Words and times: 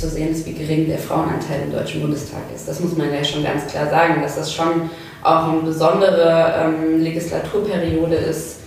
zu 0.00 0.08
sehen 0.08 0.32
ist, 0.32 0.46
wie 0.46 0.52
gering 0.52 0.86
der 0.86 0.98
Frauenanteil 0.98 1.62
im 1.66 1.72
Deutschen 1.72 2.00
Bundestag 2.00 2.42
ist. 2.54 2.66
Das 2.66 2.80
muss 2.80 2.96
man 2.96 3.12
ja 3.12 3.22
schon 3.22 3.44
ganz 3.44 3.66
klar 3.66 3.88
sagen, 3.88 4.22
dass 4.22 4.36
das 4.36 4.52
schon 4.52 4.90
auch 5.22 5.52
eine 5.52 5.60
besondere 5.60 6.54
ähm, 6.58 7.00
Legislaturperiode 7.02 8.14
ist, 8.14 8.60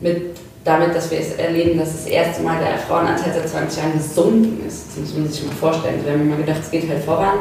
mit, 0.00 0.36
damit, 0.64 0.94
dass 0.94 1.10
wir 1.10 1.18
es 1.18 1.34
erleben, 1.34 1.78
dass 1.78 1.92
das 1.92 2.06
erste 2.06 2.42
Mal 2.42 2.58
der 2.60 2.78
Frauenanteil 2.78 3.32
seit 3.34 3.48
20 3.48 3.82
Jahren 3.82 3.92
gesunken 3.94 4.66
ist. 4.66 4.88
Das 4.88 4.96
muss 4.98 5.16
man 5.16 5.28
sich 5.28 5.44
mal 5.44 5.54
vorstellen. 5.54 6.00
Wir 6.04 6.12
haben 6.12 6.22
immer 6.22 6.36
gedacht, 6.36 6.60
es 6.62 6.70
geht 6.70 6.88
halt 6.88 7.02
voran. 7.04 7.38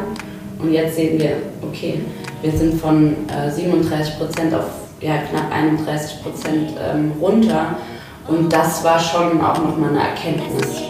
Und 0.57 0.73
jetzt 0.73 0.95
sehen 0.95 1.19
wir, 1.19 1.37
okay, 1.61 2.01
wir 2.41 2.51
sind 2.51 2.79
von 2.79 3.15
äh, 3.29 3.49
37 3.49 4.17
Prozent 4.17 4.53
auf 4.53 4.65
ja, 4.99 5.17
knapp 5.29 5.51
31 5.51 6.21
Prozent 6.23 6.71
ähm, 6.79 7.13
runter. 7.19 7.75
Und 8.27 8.51
das 8.51 8.83
war 8.83 8.99
schon 8.99 9.41
auch 9.41 9.57
nochmal 9.57 9.89
eine 9.89 9.99
Erkenntnis. 9.99 10.83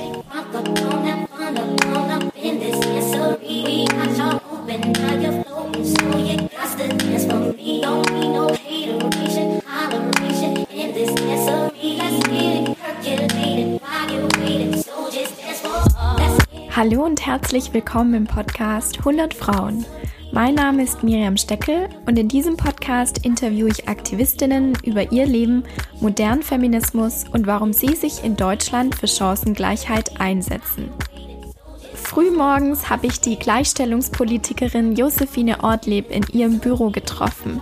Hallo 16.74 17.04
und 17.04 17.26
herzlich 17.26 17.74
willkommen 17.74 18.14
im 18.14 18.28
Podcast 18.28 19.00
100 19.00 19.34
Frauen. 19.34 19.86
Mein 20.32 20.56
Name 20.56 20.84
ist 20.84 21.04
Miriam 21.04 21.36
Steckel 21.36 21.90
und 22.06 22.18
in 22.18 22.30
diesem 22.30 22.56
Podcast 22.56 23.26
interviewe 23.26 23.68
ich 23.68 23.90
Aktivistinnen 23.90 24.78
über 24.86 25.12
ihr 25.12 25.26
Leben, 25.26 25.66
modernen 26.00 26.44
Feminismus 26.44 27.26
und 27.30 27.46
warum 27.46 27.74
sie 27.74 27.94
sich 27.94 28.24
in 28.24 28.38
Deutschland 28.38 28.96
für 28.96 29.10
Chancengleichheit 29.10 30.22
einsetzen. 30.22 30.90
Frühmorgens 31.94 32.90
habe 32.90 33.08
ich 33.08 33.20
die 33.20 33.38
Gleichstellungspolitikerin 33.38 34.96
Josephine 34.96 35.66
Ortleb 35.66 36.10
in 36.10 36.24
ihrem 36.32 36.60
Büro 36.60 36.90
getroffen. 36.90 37.60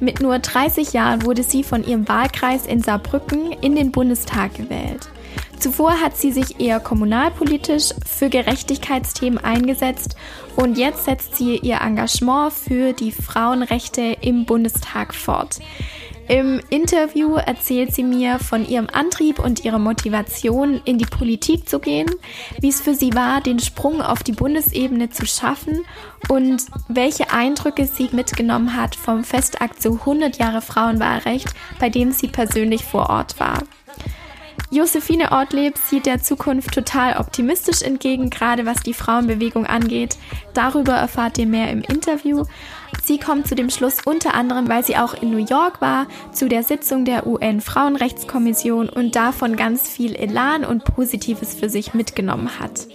Mit 0.00 0.22
nur 0.22 0.38
30 0.38 0.94
Jahren 0.94 1.26
wurde 1.26 1.42
sie 1.42 1.62
von 1.62 1.86
ihrem 1.86 2.08
Wahlkreis 2.08 2.64
in 2.64 2.82
Saarbrücken 2.82 3.52
in 3.60 3.76
den 3.76 3.92
Bundestag 3.92 4.54
gewählt. 4.54 5.10
Zuvor 5.66 6.00
hat 6.00 6.16
sie 6.16 6.30
sich 6.30 6.60
eher 6.60 6.78
kommunalpolitisch 6.78 7.92
für 8.06 8.28
Gerechtigkeitsthemen 8.28 9.42
eingesetzt 9.42 10.14
und 10.54 10.78
jetzt 10.78 11.06
setzt 11.06 11.34
sie 11.34 11.56
ihr 11.56 11.80
Engagement 11.80 12.52
für 12.52 12.92
die 12.92 13.10
Frauenrechte 13.10 14.16
im 14.20 14.44
Bundestag 14.44 15.12
fort. 15.12 15.58
Im 16.28 16.60
Interview 16.70 17.34
erzählt 17.34 17.92
sie 17.92 18.04
mir 18.04 18.38
von 18.38 18.64
ihrem 18.64 18.86
Antrieb 18.92 19.40
und 19.40 19.64
ihrer 19.64 19.80
Motivation, 19.80 20.80
in 20.84 20.98
die 20.98 21.04
Politik 21.04 21.68
zu 21.68 21.80
gehen, 21.80 22.10
wie 22.60 22.68
es 22.68 22.80
für 22.80 22.94
sie 22.94 23.14
war, 23.14 23.40
den 23.40 23.58
Sprung 23.58 24.02
auf 24.02 24.22
die 24.22 24.32
Bundesebene 24.34 25.10
zu 25.10 25.26
schaffen 25.26 25.80
und 26.28 26.64
welche 26.86 27.32
Eindrücke 27.32 27.86
sie 27.86 28.08
mitgenommen 28.12 28.76
hat 28.76 28.94
vom 28.94 29.24
Festakt 29.24 29.82
zu 29.82 29.94
100 29.94 30.38
Jahre 30.38 30.62
Frauenwahlrecht, 30.62 31.48
bei 31.80 31.88
dem 31.88 32.12
sie 32.12 32.28
persönlich 32.28 32.84
vor 32.84 33.10
Ort 33.10 33.40
war. 33.40 33.64
Josephine 34.70 35.30
Ortleb 35.30 35.78
sieht 35.78 36.06
der 36.06 36.20
Zukunft 36.20 36.74
total 36.74 37.18
optimistisch 37.18 37.82
entgegen, 37.82 38.30
gerade 38.30 38.66
was 38.66 38.82
die 38.82 38.94
Frauenbewegung 38.94 39.64
angeht. 39.64 40.16
Darüber 40.54 40.94
erfahrt 40.94 41.38
ihr 41.38 41.46
mehr 41.46 41.70
im 41.70 41.82
Interview. 41.82 42.44
Sie 43.04 43.18
kommt 43.18 43.46
zu 43.46 43.54
dem 43.54 43.70
Schluss 43.70 43.98
unter 44.04 44.34
anderem, 44.34 44.68
weil 44.68 44.84
sie 44.84 44.96
auch 44.96 45.14
in 45.14 45.30
New 45.30 45.44
York 45.44 45.80
war, 45.80 46.08
zu 46.32 46.48
der 46.48 46.64
Sitzung 46.64 47.04
der 47.04 47.28
UN-Frauenrechtskommission 47.28 48.88
und 48.88 49.14
davon 49.14 49.54
ganz 49.54 49.88
viel 49.88 50.16
Elan 50.16 50.64
und 50.64 50.84
Positives 50.84 51.54
für 51.54 51.68
sich 51.68 51.94
mitgenommen 51.94 52.58
hat. 52.58 52.88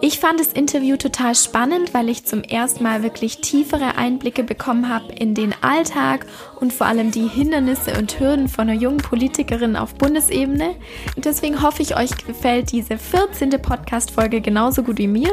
Ich 0.00 0.20
fand 0.20 0.38
das 0.38 0.52
Interview 0.52 0.96
total 0.96 1.34
spannend, 1.34 1.92
weil 1.92 2.08
ich 2.08 2.24
zum 2.24 2.44
ersten 2.44 2.84
Mal 2.84 3.02
wirklich 3.02 3.38
tiefere 3.38 3.96
Einblicke 3.96 4.44
bekommen 4.44 4.88
habe 4.88 5.12
in 5.12 5.34
den 5.34 5.52
Alltag 5.60 6.24
und 6.60 6.72
vor 6.72 6.86
allem 6.86 7.10
die 7.10 7.26
Hindernisse 7.26 7.98
und 7.98 8.20
Hürden 8.20 8.48
von 8.48 8.68
einer 8.68 8.78
jungen 8.78 8.98
Politikerin 8.98 9.74
auf 9.74 9.96
Bundesebene. 9.96 10.76
Und 11.16 11.24
deswegen 11.24 11.62
hoffe 11.62 11.82
ich, 11.82 11.96
euch 11.96 12.10
gefällt 12.24 12.70
diese 12.70 12.96
14. 12.96 13.50
Podcast-Folge 13.60 14.40
genauso 14.40 14.84
gut 14.84 14.98
wie 14.98 15.08
mir. 15.08 15.32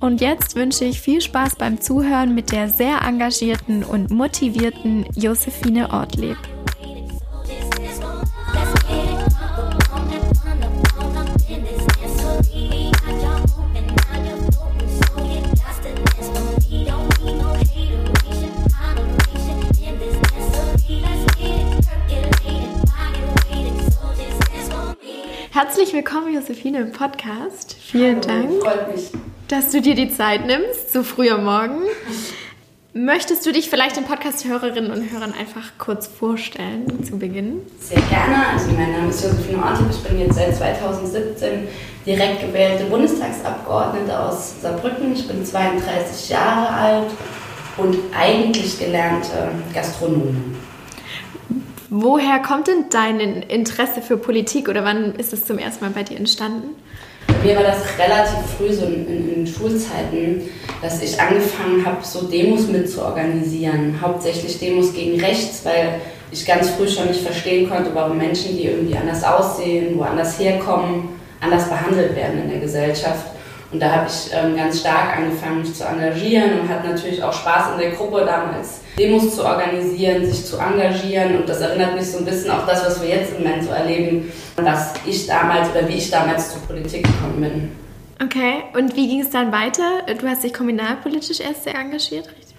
Und 0.00 0.20
jetzt 0.20 0.56
wünsche 0.56 0.86
ich 0.86 1.00
viel 1.00 1.20
Spaß 1.20 1.54
beim 1.54 1.80
Zuhören 1.80 2.34
mit 2.34 2.50
der 2.50 2.68
sehr 2.68 3.02
engagierten 3.02 3.84
und 3.84 4.10
motivierten 4.10 5.06
Josephine 5.14 5.92
Ortleb. 5.92 6.36
Herzlich 25.80 25.96
willkommen, 25.96 26.34
Josephine, 26.34 26.80
im 26.80 26.92
Podcast. 26.92 27.74
Vielen 27.80 28.20
Hallo, 28.20 28.60
Dank, 28.60 28.62
freut 28.62 28.94
mich. 28.94 29.10
dass 29.48 29.70
du 29.70 29.80
dir 29.80 29.94
die 29.94 30.10
Zeit 30.10 30.44
nimmst, 30.44 30.92
so 30.92 31.02
früh 31.02 31.30
am 31.30 31.46
Morgen. 31.46 31.84
Möchtest 32.92 33.46
du 33.46 33.50
dich 33.52 33.70
vielleicht 33.70 33.96
den 33.96 34.04
Podcast-Hörerinnen 34.04 34.90
und 34.90 35.10
Hörern 35.10 35.32
einfach 35.32 35.72
kurz 35.78 36.06
vorstellen 36.06 37.02
zu 37.02 37.18
Beginn? 37.18 37.62
Sehr 37.78 38.02
gerne. 38.10 38.48
Also 38.52 38.70
mein 38.72 38.92
Name 38.92 39.08
ist 39.08 39.24
Josephine 39.24 39.64
Ortip. 39.64 39.86
Ich 39.90 40.02
bin 40.02 40.20
jetzt 40.20 40.34
seit 40.34 40.54
2017 40.54 41.66
direkt 42.04 42.42
gewählte 42.42 42.84
Bundestagsabgeordnete 42.84 44.20
aus 44.20 44.60
Saarbrücken. 44.60 45.14
Ich 45.14 45.26
bin 45.26 45.42
32 45.46 46.28
Jahre 46.28 46.68
alt 46.68 47.10
und 47.78 47.96
eigentlich 48.14 48.78
gelernte 48.78 49.48
Gastronomin. 49.72 50.59
Woher 51.92 52.38
kommt 52.38 52.68
denn 52.68 52.84
dein 52.88 53.18
Interesse 53.18 54.00
für 54.00 54.16
Politik 54.16 54.68
oder 54.68 54.84
wann 54.84 55.16
ist 55.16 55.32
es 55.32 55.44
zum 55.44 55.58
ersten 55.58 55.84
Mal 55.84 55.90
bei 55.90 56.04
dir 56.04 56.16
entstanden? 56.16 56.76
Mir 57.42 57.56
war 57.56 57.64
das 57.64 57.78
relativ 57.98 58.38
früh, 58.56 58.72
so 58.72 58.86
in, 58.86 59.08
in, 59.08 59.34
in 59.34 59.46
Schulzeiten, 59.46 60.42
dass 60.80 61.02
ich 61.02 61.20
angefangen 61.20 61.84
habe, 61.84 61.96
so 62.02 62.28
Demos 62.28 62.68
mitzuorganisieren. 62.68 64.00
Hauptsächlich 64.00 64.60
Demos 64.60 64.94
gegen 64.94 65.18
rechts, 65.20 65.64
weil 65.64 66.00
ich 66.30 66.46
ganz 66.46 66.70
früh 66.70 66.86
schon 66.86 67.08
nicht 67.08 67.22
verstehen 67.22 67.68
konnte, 67.68 67.90
warum 67.92 68.16
Menschen, 68.16 68.56
die 68.56 68.66
irgendwie 68.66 68.96
anders 68.96 69.24
aussehen, 69.24 69.98
woanders 69.98 70.38
herkommen, 70.38 71.08
anders 71.40 71.68
behandelt 71.68 72.14
werden 72.14 72.42
in 72.44 72.50
der 72.50 72.60
Gesellschaft. 72.60 73.26
Und 73.72 73.80
da 73.80 73.90
habe 73.92 74.06
ich 74.08 74.32
ähm, 74.34 74.56
ganz 74.56 74.80
stark 74.80 75.16
angefangen, 75.16 75.60
mich 75.60 75.74
zu 75.74 75.84
engagieren 75.84 76.60
und 76.60 76.68
hatte 76.68 76.88
natürlich 76.88 77.22
auch 77.22 77.32
Spaß 77.32 77.72
in 77.74 77.78
der 77.78 77.90
Gruppe 77.92 78.24
damals, 78.24 78.80
Demos 78.98 79.36
zu 79.36 79.44
organisieren, 79.44 80.26
sich 80.26 80.44
zu 80.44 80.58
engagieren. 80.58 81.36
Und 81.36 81.48
das 81.48 81.60
erinnert 81.60 81.94
mich 81.94 82.10
so 82.10 82.18
ein 82.18 82.24
bisschen 82.24 82.50
auch 82.50 82.66
das, 82.66 82.84
was 82.84 83.00
wir 83.00 83.08
jetzt 83.08 83.32
im 83.36 83.44
Moment 83.44 83.62
so 83.62 83.70
erleben, 83.70 84.32
dass 84.56 84.94
ich 85.06 85.26
damals 85.26 85.70
oder 85.70 85.88
wie 85.88 85.94
ich 85.94 86.10
damals 86.10 86.52
zur 86.52 86.62
Politik 86.62 87.04
gekommen 87.04 87.40
bin. 87.40 87.72
Okay, 88.22 88.64
und 88.74 88.96
wie 88.96 89.08
ging 89.08 89.20
es 89.20 89.30
dann 89.30 89.52
weiter? 89.52 90.02
Du 90.20 90.26
hast 90.28 90.42
dich 90.42 90.52
kommunalpolitisch 90.52 91.40
erst 91.40 91.64
sehr 91.64 91.74
engagiert, 91.76 92.26
richtig? 92.26 92.56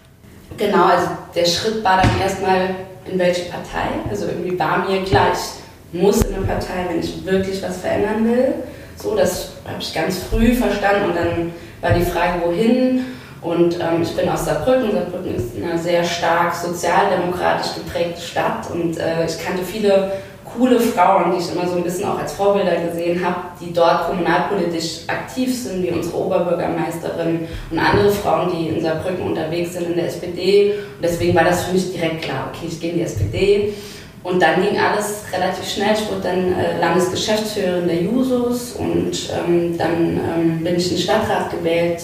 Genau, 0.58 0.86
also 0.86 1.08
der 1.36 1.46
Schritt 1.46 1.84
war 1.84 2.02
dann 2.02 2.10
erstmal 2.22 2.76
in 3.06 3.20
welche 3.20 3.50
Partei. 3.50 3.90
Also 4.10 4.28
irgendwie 4.28 4.58
war 4.58 4.90
mir 4.90 5.04
klar, 5.04 5.28
ich 5.34 6.02
muss 6.02 6.22
in 6.22 6.36
eine 6.36 6.46
Partei, 6.46 6.86
wenn 6.90 7.00
ich 7.00 7.26
wirklich 7.26 7.62
was 7.62 7.78
verändern 7.78 8.26
will. 8.26 8.54
So, 9.02 9.16
das 9.16 9.54
habe 9.66 9.82
ich 9.82 9.94
ganz 9.94 10.20
früh 10.30 10.54
verstanden 10.54 11.10
und 11.10 11.16
dann 11.16 11.54
war 11.82 11.92
die 11.98 12.06
Frage, 12.06 12.42
wohin. 12.46 13.06
Und 13.42 13.80
ähm, 13.80 14.04
ich 14.04 14.16
bin 14.16 14.30
aus 14.30 14.46
Saarbrücken. 14.46 14.92
Saarbrücken 14.92 15.36
ist 15.36 15.56
eine 15.56 15.78
sehr 15.80 16.04
stark 16.04 16.54
sozialdemokratisch 16.54 17.74
geprägte 17.74 18.22
Stadt 18.22 18.70
und 18.72 19.00
äh, 19.00 19.26
ich 19.26 19.44
kannte 19.44 19.64
viele 19.64 20.12
coole 20.56 20.80
Frauen, 20.80 21.32
die 21.32 21.38
ich 21.38 21.52
immer 21.52 21.68
so 21.68 21.78
ein 21.78 21.84
bisschen 21.84 22.06
auch 22.06 22.20
als 22.20 22.34
Vorbilder 22.34 22.76
gesehen 22.76 23.26
habe, 23.26 23.38
die 23.60 23.74
dort 23.74 24.08
kommunalpolitisch 24.08 25.08
aktiv 25.08 25.58
sind, 25.58 25.82
wie 25.82 25.92
unsere 25.92 26.18
Oberbürgermeisterin 26.18 27.48
und 27.72 27.80
andere 27.80 28.12
Frauen, 28.12 28.52
die 28.54 28.68
in 28.68 28.82
Saarbrücken 28.82 29.26
unterwegs 29.26 29.74
sind 29.74 29.88
in 29.88 29.96
der 29.96 30.08
SPD. 30.08 30.74
Und 30.74 31.04
deswegen 31.04 31.34
war 31.36 31.46
das 31.46 31.64
für 31.64 31.74
mich 31.74 31.92
direkt 31.94 32.24
klar, 32.24 32.52
okay, 32.54 32.68
ich 32.68 32.80
gehe 32.80 32.92
in 32.92 32.98
die 32.98 33.04
SPD. 33.04 33.74
Und 34.24 34.42
dann 34.42 34.62
ging 34.62 34.78
alles 34.78 35.24
relativ 35.34 35.68
schnell. 35.68 35.94
Ich 35.94 36.08
wurde 36.08 36.22
dann 36.22 36.54
äh, 36.54 36.80
Landesgeschäftsführerin 36.80 37.88
der 37.88 38.02
Jusos 38.04 38.74
und 38.74 39.12
ähm, 39.34 39.78
dann 39.78 40.20
ähm, 40.20 40.64
bin 40.64 40.76
ich 40.76 40.92
in 40.92 40.98
den 40.98 41.04
Stadtrat 41.04 41.50
gewählt 41.50 42.04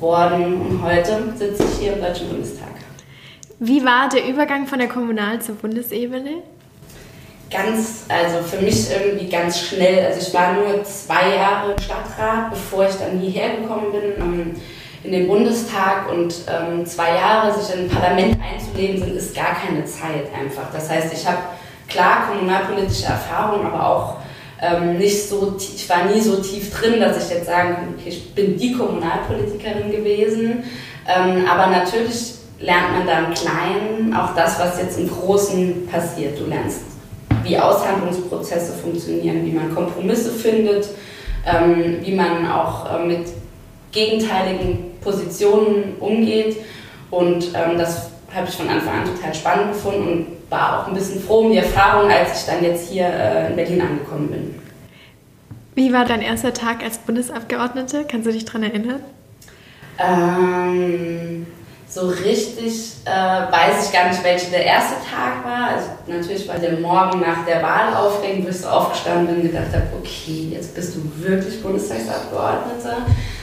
worden 0.00 0.60
und 0.60 0.82
heute 0.82 1.32
sitze 1.36 1.62
ich 1.62 1.78
hier 1.80 1.92
im 1.94 2.00
Deutschen 2.00 2.28
Bundestag. 2.28 2.68
Wie 3.60 3.84
war 3.84 4.08
der 4.08 4.26
Übergang 4.26 4.66
von 4.66 4.80
der 4.80 4.88
Kommunal- 4.88 5.40
zur 5.40 5.54
Bundesebene? 5.54 6.42
Ganz, 7.50 8.04
also 8.08 8.42
für 8.42 8.60
mich 8.60 8.90
irgendwie 8.90 9.28
ganz 9.28 9.60
schnell. 9.60 10.04
Also 10.04 10.26
ich 10.26 10.34
war 10.34 10.54
nur 10.54 10.82
zwei 10.82 11.36
Jahre 11.36 11.76
Stadtrat, 11.80 12.50
bevor 12.50 12.88
ich 12.88 12.96
dann 12.96 13.20
hierher 13.20 13.56
gekommen 13.56 13.92
bin. 13.92 14.60
In 15.04 15.12
den 15.12 15.28
Bundestag 15.28 16.10
und 16.10 16.34
ähm, 16.48 16.86
zwei 16.86 17.14
Jahre 17.14 17.60
sich 17.60 17.74
in 17.74 17.82
ein 17.82 17.90
Parlament 17.90 18.38
einzuleben, 18.40 18.98
sind, 18.98 19.16
ist 19.16 19.34
gar 19.34 19.54
keine 19.54 19.84
Zeit 19.84 20.32
einfach. 20.34 20.72
Das 20.72 20.88
heißt, 20.88 21.12
ich 21.12 21.26
habe 21.26 21.38
klar 21.88 22.26
kommunalpolitische 22.26 23.04
Erfahrung, 23.04 23.66
aber 23.66 23.86
auch 23.86 24.16
ähm, 24.62 24.96
nicht 24.96 25.28
so, 25.28 25.56
ich 25.58 25.86
war 25.90 26.06
nie 26.06 26.22
so 26.22 26.36
tief 26.36 26.72
drin, 26.74 27.00
dass 27.00 27.22
ich 27.22 27.36
jetzt 27.36 27.46
sagen 27.46 27.74
kann, 27.74 27.94
okay, 27.94 28.08
ich 28.08 28.34
bin 28.34 28.56
die 28.56 28.72
Kommunalpolitikerin 28.72 29.90
gewesen. 29.90 30.64
Ähm, 31.06 31.44
aber 31.46 31.66
natürlich 31.66 32.36
lernt 32.60 32.96
man 32.96 33.06
da 33.06 33.18
im 33.18 33.34
Kleinen 33.34 34.14
auch 34.14 34.34
das, 34.34 34.58
was 34.58 34.80
jetzt 34.80 34.98
im 34.98 35.10
Großen 35.10 35.86
passiert. 35.86 36.38
Du 36.38 36.46
lernst, 36.46 36.80
wie 37.42 37.58
Aushandlungsprozesse 37.58 38.72
funktionieren, 38.72 39.44
wie 39.44 39.52
man 39.52 39.74
Kompromisse 39.74 40.30
findet, 40.30 40.88
ähm, 41.46 41.98
wie 42.00 42.14
man 42.14 42.50
auch 42.50 42.90
äh, 42.90 43.04
mit 43.04 43.26
gegenteiligen 43.92 44.93
Positionen 45.04 45.96
umgeht. 46.00 46.56
Und 47.10 47.48
ähm, 47.54 47.78
das 47.78 48.10
habe 48.34 48.48
ich 48.48 48.54
von 48.56 48.68
Anfang 48.68 49.00
an 49.00 49.04
total 49.04 49.34
spannend 49.34 49.72
gefunden 49.72 50.08
und 50.08 50.26
war 50.50 50.80
auch 50.80 50.88
ein 50.88 50.94
bisschen 50.94 51.20
froh 51.20 51.40
um 51.40 51.52
die 51.52 51.58
Erfahrung, 51.58 52.10
als 52.10 52.40
ich 52.40 52.46
dann 52.46 52.64
jetzt 52.64 52.88
hier 52.88 53.06
äh, 53.06 53.48
in 53.48 53.56
Berlin 53.56 53.80
angekommen 53.80 54.28
bin. 54.28 54.54
Wie 55.74 55.92
war 55.92 56.04
dein 56.04 56.22
erster 56.22 56.52
Tag 56.52 56.82
als 56.82 56.98
Bundesabgeordnete? 56.98 58.04
Kannst 58.08 58.26
du 58.26 58.32
dich 58.32 58.44
daran 58.44 58.62
erinnern? 58.62 59.00
Ähm, 59.98 61.46
so 61.94 62.08
richtig 62.08 62.96
äh, 63.04 63.08
weiß 63.08 63.86
ich 63.86 63.92
gar 63.92 64.08
nicht, 64.08 64.24
welcher 64.24 64.50
der 64.50 64.64
erste 64.64 64.94
Tag 64.94 65.44
war. 65.44 65.68
Also 65.68 65.90
natürlich 66.08 66.48
war 66.48 66.58
der 66.58 66.72
Morgen 66.80 67.20
nach 67.20 67.46
der 67.46 67.62
Wahl 67.62 67.94
aufregend, 67.94 68.46
wo 68.46 68.50
ich 68.50 68.60
so 68.60 68.68
aufgestanden 68.68 69.26
bin 69.28 69.36
und 69.36 69.42
gedacht 69.42 69.72
habe, 69.72 69.86
okay, 70.00 70.48
jetzt 70.50 70.74
bist 70.74 70.96
du 70.96 71.24
wirklich 71.24 71.62
Bundestagsabgeordnete. 71.62 72.96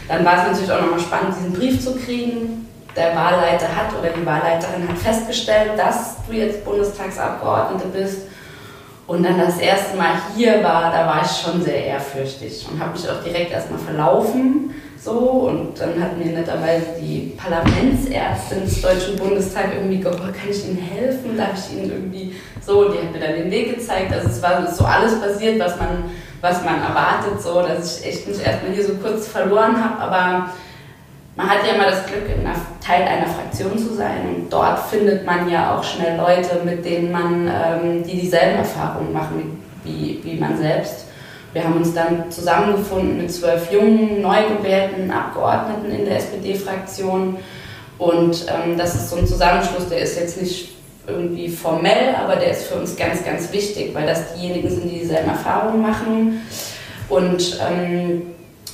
Dann 0.09 0.25
war 0.25 0.39
es 0.39 0.47
natürlich 0.51 0.71
auch 0.71 0.81
nochmal 0.81 0.99
spannend, 0.99 1.35
diesen 1.37 1.53
Brief 1.53 1.81
zu 1.81 1.95
kriegen. 1.95 2.67
Der 2.93 3.15
Wahlleiter 3.15 3.69
hat 3.73 3.97
oder 3.97 4.09
die 4.09 4.25
Wahlleiterin 4.25 4.85
hat 4.85 4.97
festgestellt, 4.97 5.71
dass 5.77 6.17
du 6.27 6.33
jetzt 6.33 6.65
Bundestagsabgeordnete 6.65 7.87
bist. 7.87 8.17
Und 9.07 9.23
dann 9.23 9.37
das 9.37 9.57
erste 9.59 9.97
Mal 9.97 10.13
hier 10.35 10.63
war, 10.63 10.91
da 10.91 11.05
war 11.05 11.21
ich 11.23 11.31
schon 11.31 11.61
sehr 11.61 11.85
ehrfürchtig 11.85 12.65
und 12.71 12.79
habe 12.79 12.93
mich 12.93 13.09
auch 13.09 13.23
direkt 13.23 13.51
erstmal 13.51 13.79
verlaufen 13.79 14.73
so, 15.03 15.13
und 15.49 15.79
dann 15.79 15.99
hat 15.99 16.15
mir 16.15 16.25
netterweise 16.25 16.85
die 17.01 17.33
Parlamentsärztin 17.35 18.61
des 18.61 18.83
Deutschen 18.83 19.15
Bundestags 19.15 19.73
irgendwie 19.73 19.99
gefragt, 19.99 20.35
kann 20.39 20.51
ich 20.51 20.63
Ihnen 20.63 20.77
helfen? 20.77 21.35
Darf 21.35 21.53
ich 21.55 21.75
Ihnen 21.75 21.91
irgendwie 21.91 22.35
so? 22.63 22.87
Die 22.87 22.99
hat 22.99 23.11
mir 23.11 23.19
dann 23.19 23.33
den 23.33 23.49
Weg 23.49 23.75
gezeigt. 23.75 24.13
Also 24.13 24.27
es 24.27 24.43
war 24.43 24.71
so 24.71 24.85
alles 24.85 25.19
passiert, 25.19 25.59
was 25.59 25.75
man, 25.79 26.03
was 26.41 26.63
man 26.63 26.83
erwartet, 26.83 27.41
so, 27.41 27.63
dass 27.63 27.99
ich 27.99 28.05
echt 28.05 28.27
mich 28.27 28.45
erstmal 28.45 28.73
hier 28.73 28.85
so 28.85 28.93
kurz 29.01 29.27
verloren 29.27 29.83
habe. 29.83 30.01
Aber 30.01 30.49
man 31.35 31.49
hat 31.49 31.65
ja 31.65 31.73
immer 31.73 31.85
das 31.85 32.05
Glück, 32.05 32.23
Teil 32.81 33.03
einer 33.03 33.27
Fraktion 33.27 33.77
zu 33.77 33.93
sein. 33.93 34.35
Und 34.35 34.49
dort 34.51 34.79
findet 34.89 35.25
man 35.25 35.49
ja 35.49 35.75
auch 35.75 35.83
schnell 35.83 36.17
Leute, 36.17 36.61
mit 36.65 36.83
denen 36.83 37.11
man, 37.11 37.47
ähm, 37.47 38.03
die 38.03 38.19
dieselben 38.19 38.57
Erfahrungen 38.57 39.13
machen 39.13 39.63
wie, 39.83 40.19
wie 40.23 40.39
man 40.39 40.57
selbst. 40.57 41.05
Wir 41.53 41.63
haben 41.63 41.77
uns 41.77 41.93
dann 41.93 42.31
zusammengefunden 42.31 43.17
mit 43.17 43.31
zwölf 43.31 43.71
jungen, 43.71 44.21
neu 44.21 44.37
gewählten 44.57 45.11
Abgeordneten 45.11 45.91
in 45.91 46.05
der 46.05 46.17
SPD-Fraktion. 46.17 47.37
Und 47.97 48.45
ähm, 48.47 48.77
das 48.77 48.95
ist 48.95 49.09
so 49.09 49.17
ein 49.17 49.27
Zusammenschluss, 49.27 49.89
der 49.89 49.99
ist 49.99 50.17
jetzt 50.17 50.41
nicht 50.41 50.69
irgendwie 51.07 51.49
formell, 51.49 52.15
aber 52.15 52.35
der 52.35 52.51
ist 52.51 52.63
für 52.63 52.75
uns 52.75 52.95
ganz, 52.95 53.23
ganz 53.23 53.51
wichtig, 53.51 53.93
weil 53.93 54.07
das 54.07 54.33
diejenigen 54.33 54.69
sind, 54.69 54.83
die 54.85 54.99
dieselben 54.99 55.29
Erfahrungen 55.29 55.81
machen 55.81 56.41
und 57.09 57.59
ähm, 57.69 58.21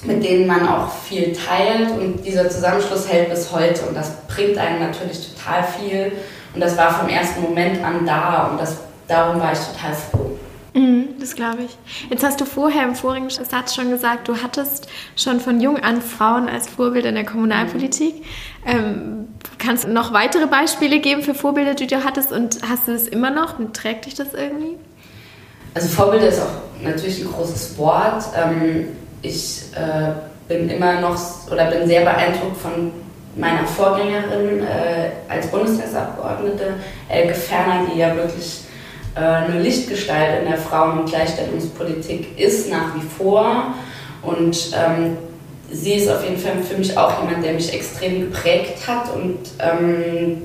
mit 0.04 0.24
denen 0.24 0.48
man 0.48 0.68
auch 0.68 0.92
viel 0.92 1.34
teilt. 1.34 1.92
Und 1.92 2.26
dieser 2.26 2.50
Zusammenschluss 2.50 3.08
hält 3.08 3.30
bis 3.30 3.52
heute 3.52 3.86
und 3.86 3.96
das 3.96 4.12
bringt 4.28 4.58
einem 4.58 4.80
natürlich 4.80 5.34
total 5.34 5.64
viel. 5.64 6.12
Und 6.54 6.62
das 6.62 6.78
war 6.78 6.92
vom 6.92 7.10
ersten 7.10 7.42
Moment 7.42 7.84
an 7.84 8.06
da 8.06 8.48
und 8.48 8.60
das, 8.60 8.78
darum 9.08 9.40
war 9.40 9.54
ich 9.54 9.60
total 9.60 9.94
froh. 9.94 10.38
Mhm, 10.74 11.16
das 11.20 11.36
glaube 11.36 11.64
ich. 11.64 11.78
Jetzt 12.10 12.24
hast 12.24 12.40
du 12.40 12.46
vorher 12.46 12.84
im 12.84 12.96
vorigen 12.96 13.30
Satz 13.30 13.74
schon 13.74 13.90
gesagt, 13.90 14.28
du 14.28 14.38
hattest 14.44 14.88
schon 15.16 15.40
von 15.40 15.60
jung 15.60 15.78
an 15.78 16.02
Frauen 16.02 16.48
als 16.48 16.68
Vorbild 16.68 17.06
in 17.06 17.16
der 17.16 17.26
Kommunalpolitik. 17.26 18.24
Ähm, 18.66 19.28
kannst 19.58 19.86
du 19.86 19.90
noch 19.90 20.14
weitere 20.14 20.46
Beispiele 20.46 21.00
geben 21.00 21.24
für 21.24 21.34
Vorbilder, 21.34 21.74
die 21.74 21.88
du 21.88 22.04
hattest 22.04 22.32
und 22.32 22.60
hast 22.70 22.88
du 22.88 22.94
das 22.94 23.04
immer 23.08 23.32
noch 23.32 23.58
und 23.58 23.76
trägt 23.76 24.06
dich 24.06 24.14
das 24.14 24.34
irgendwie? 24.34 24.78
Also 25.74 25.90
Vorbilder 25.90 26.28
ist 26.28 26.42
auch 26.42 26.84
natürlich 26.84 27.22
ein 27.22 27.32
großes 27.32 27.78
Wort. 27.78 28.24
Ähm, 28.36 28.90
ich 29.28 29.64
äh, 29.76 30.14
bin 30.48 30.70
immer 30.70 31.02
noch 31.02 31.18
oder 31.52 31.66
bin 31.66 31.88
sehr 31.88 32.02
beeindruckt 32.02 32.58
von 32.58 32.92
meiner 33.36 33.68
Vorgängerin 33.68 34.62
äh, 34.62 35.12
als 35.30 35.48
Bundestagsabgeordnete, 35.48 36.74
Elke 37.10 37.36
Ferner, 37.36 37.86
die 37.94 38.00
ja 38.00 38.16
wirklich 38.16 38.62
äh, 39.16 39.20
eine 39.20 39.60
Lichtgestalt 39.62 40.42
in 40.42 40.50
der 40.50 40.58
Frauen- 40.58 41.00
und 41.00 41.10
Gleichstellungspolitik 41.10 42.40
ist 42.40 42.70
nach 42.70 42.96
wie 42.96 43.08
vor. 43.18 43.74
Und 44.24 44.72
ähm, 44.76 45.18
sie 45.72 45.94
ist 45.94 46.10
auf 46.10 46.24
jeden 46.24 46.38
Fall 46.38 46.54
für 46.68 46.78
mich 46.78 46.98
auch 46.98 47.22
jemand, 47.22 47.44
der 47.44 47.54
mich 47.54 47.72
extrem 47.74 48.22
geprägt 48.22 48.88
hat 48.88 49.14
und 49.14 49.38
ähm, 49.60 50.42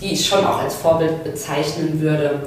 die 0.00 0.12
ich 0.12 0.26
schon 0.26 0.44
auch 0.44 0.62
als 0.62 0.74
Vorbild 0.74 1.24
bezeichnen 1.24 2.00
würde. 2.00 2.40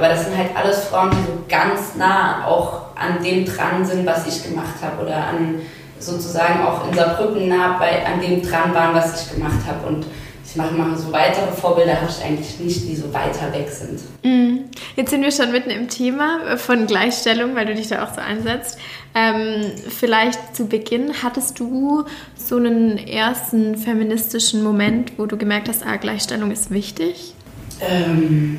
Aber 0.00 0.08
das 0.08 0.24
sind 0.24 0.34
halt 0.34 0.48
alles 0.56 0.84
Frauen, 0.84 1.10
die 1.10 1.26
so 1.26 1.44
ganz 1.46 1.94
nah 1.94 2.46
auch 2.46 2.96
an 2.96 3.22
dem 3.22 3.44
dran 3.44 3.84
sind, 3.84 4.06
was 4.06 4.26
ich 4.26 4.42
gemacht 4.42 4.76
habe 4.80 5.02
oder 5.02 5.16
an 5.26 5.56
sozusagen 5.98 6.62
auch 6.62 6.88
in 6.88 6.94
Saarbrücken 6.96 7.48
nah 7.48 7.76
bei, 7.78 8.06
an 8.06 8.18
dem 8.22 8.40
dran 8.40 8.72
waren, 8.72 8.94
was 8.94 9.22
ich 9.22 9.34
gemacht 9.34 9.58
habe. 9.66 9.86
Und 9.86 10.06
ich 10.42 10.56
mache 10.56 10.72
mal 10.72 10.96
so 10.96 11.12
weitere 11.12 11.52
Vorbilder, 11.52 12.00
habe 12.00 12.10
ich 12.10 12.24
eigentlich 12.24 12.58
nicht, 12.58 12.88
die 12.88 12.96
so 12.96 13.12
weiter 13.12 13.52
weg 13.52 13.68
sind. 13.68 14.00
Mm. 14.22 14.70
Jetzt 14.96 15.10
sind 15.10 15.22
wir 15.22 15.32
schon 15.32 15.52
mitten 15.52 15.68
im 15.68 15.88
Thema 15.88 16.56
von 16.56 16.86
Gleichstellung, 16.86 17.54
weil 17.54 17.66
du 17.66 17.74
dich 17.74 17.88
da 17.88 18.02
auch 18.02 18.14
so 18.14 18.22
einsetzt. 18.22 18.78
Ähm, 19.14 19.70
vielleicht 19.86 20.56
zu 20.56 20.66
Beginn, 20.66 21.12
hattest 21.22 21.60
du 21.60 22.04
so 22.36 22.56
einen 22.56 22.96
ersten 22.96 23.76
feministischen 23.76 24.62
Moment, 24.62 25.12
wo 25.18 25.26
du 25.26 25.36
gemerkt 25.36 25.68
hast, 25.68 25.84
ah, 25.84 25.96
Gleichstellung 25.96 26.50
ist 26.50 26.70
wichtig? 26.70 27.34
Ähm, 27.80 28.58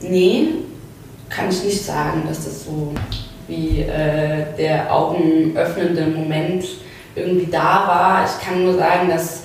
nee, 0.00 0.50
kann 1.36 1.50
ich 1.50 1.62
nicht 1.62 1.84
sagen, 1.84 2.22
dass 2.26 2.44
das 2.44 2.64
so 2.64 2.94
wie 3.46 3.80
äh, 3.82 4.44
der 4.58 4.92
augenöffnende 4.92 6.06
Moment 6.06 6.64
irgendwie 7.14 7.50
da 7.50 7.86
war. 7.86 8.24
Ich 8.24 8.44
kann 8.44 8.64
nur 8.64 8.74
sagen, 8.74 9.08
dass 9.08 9.42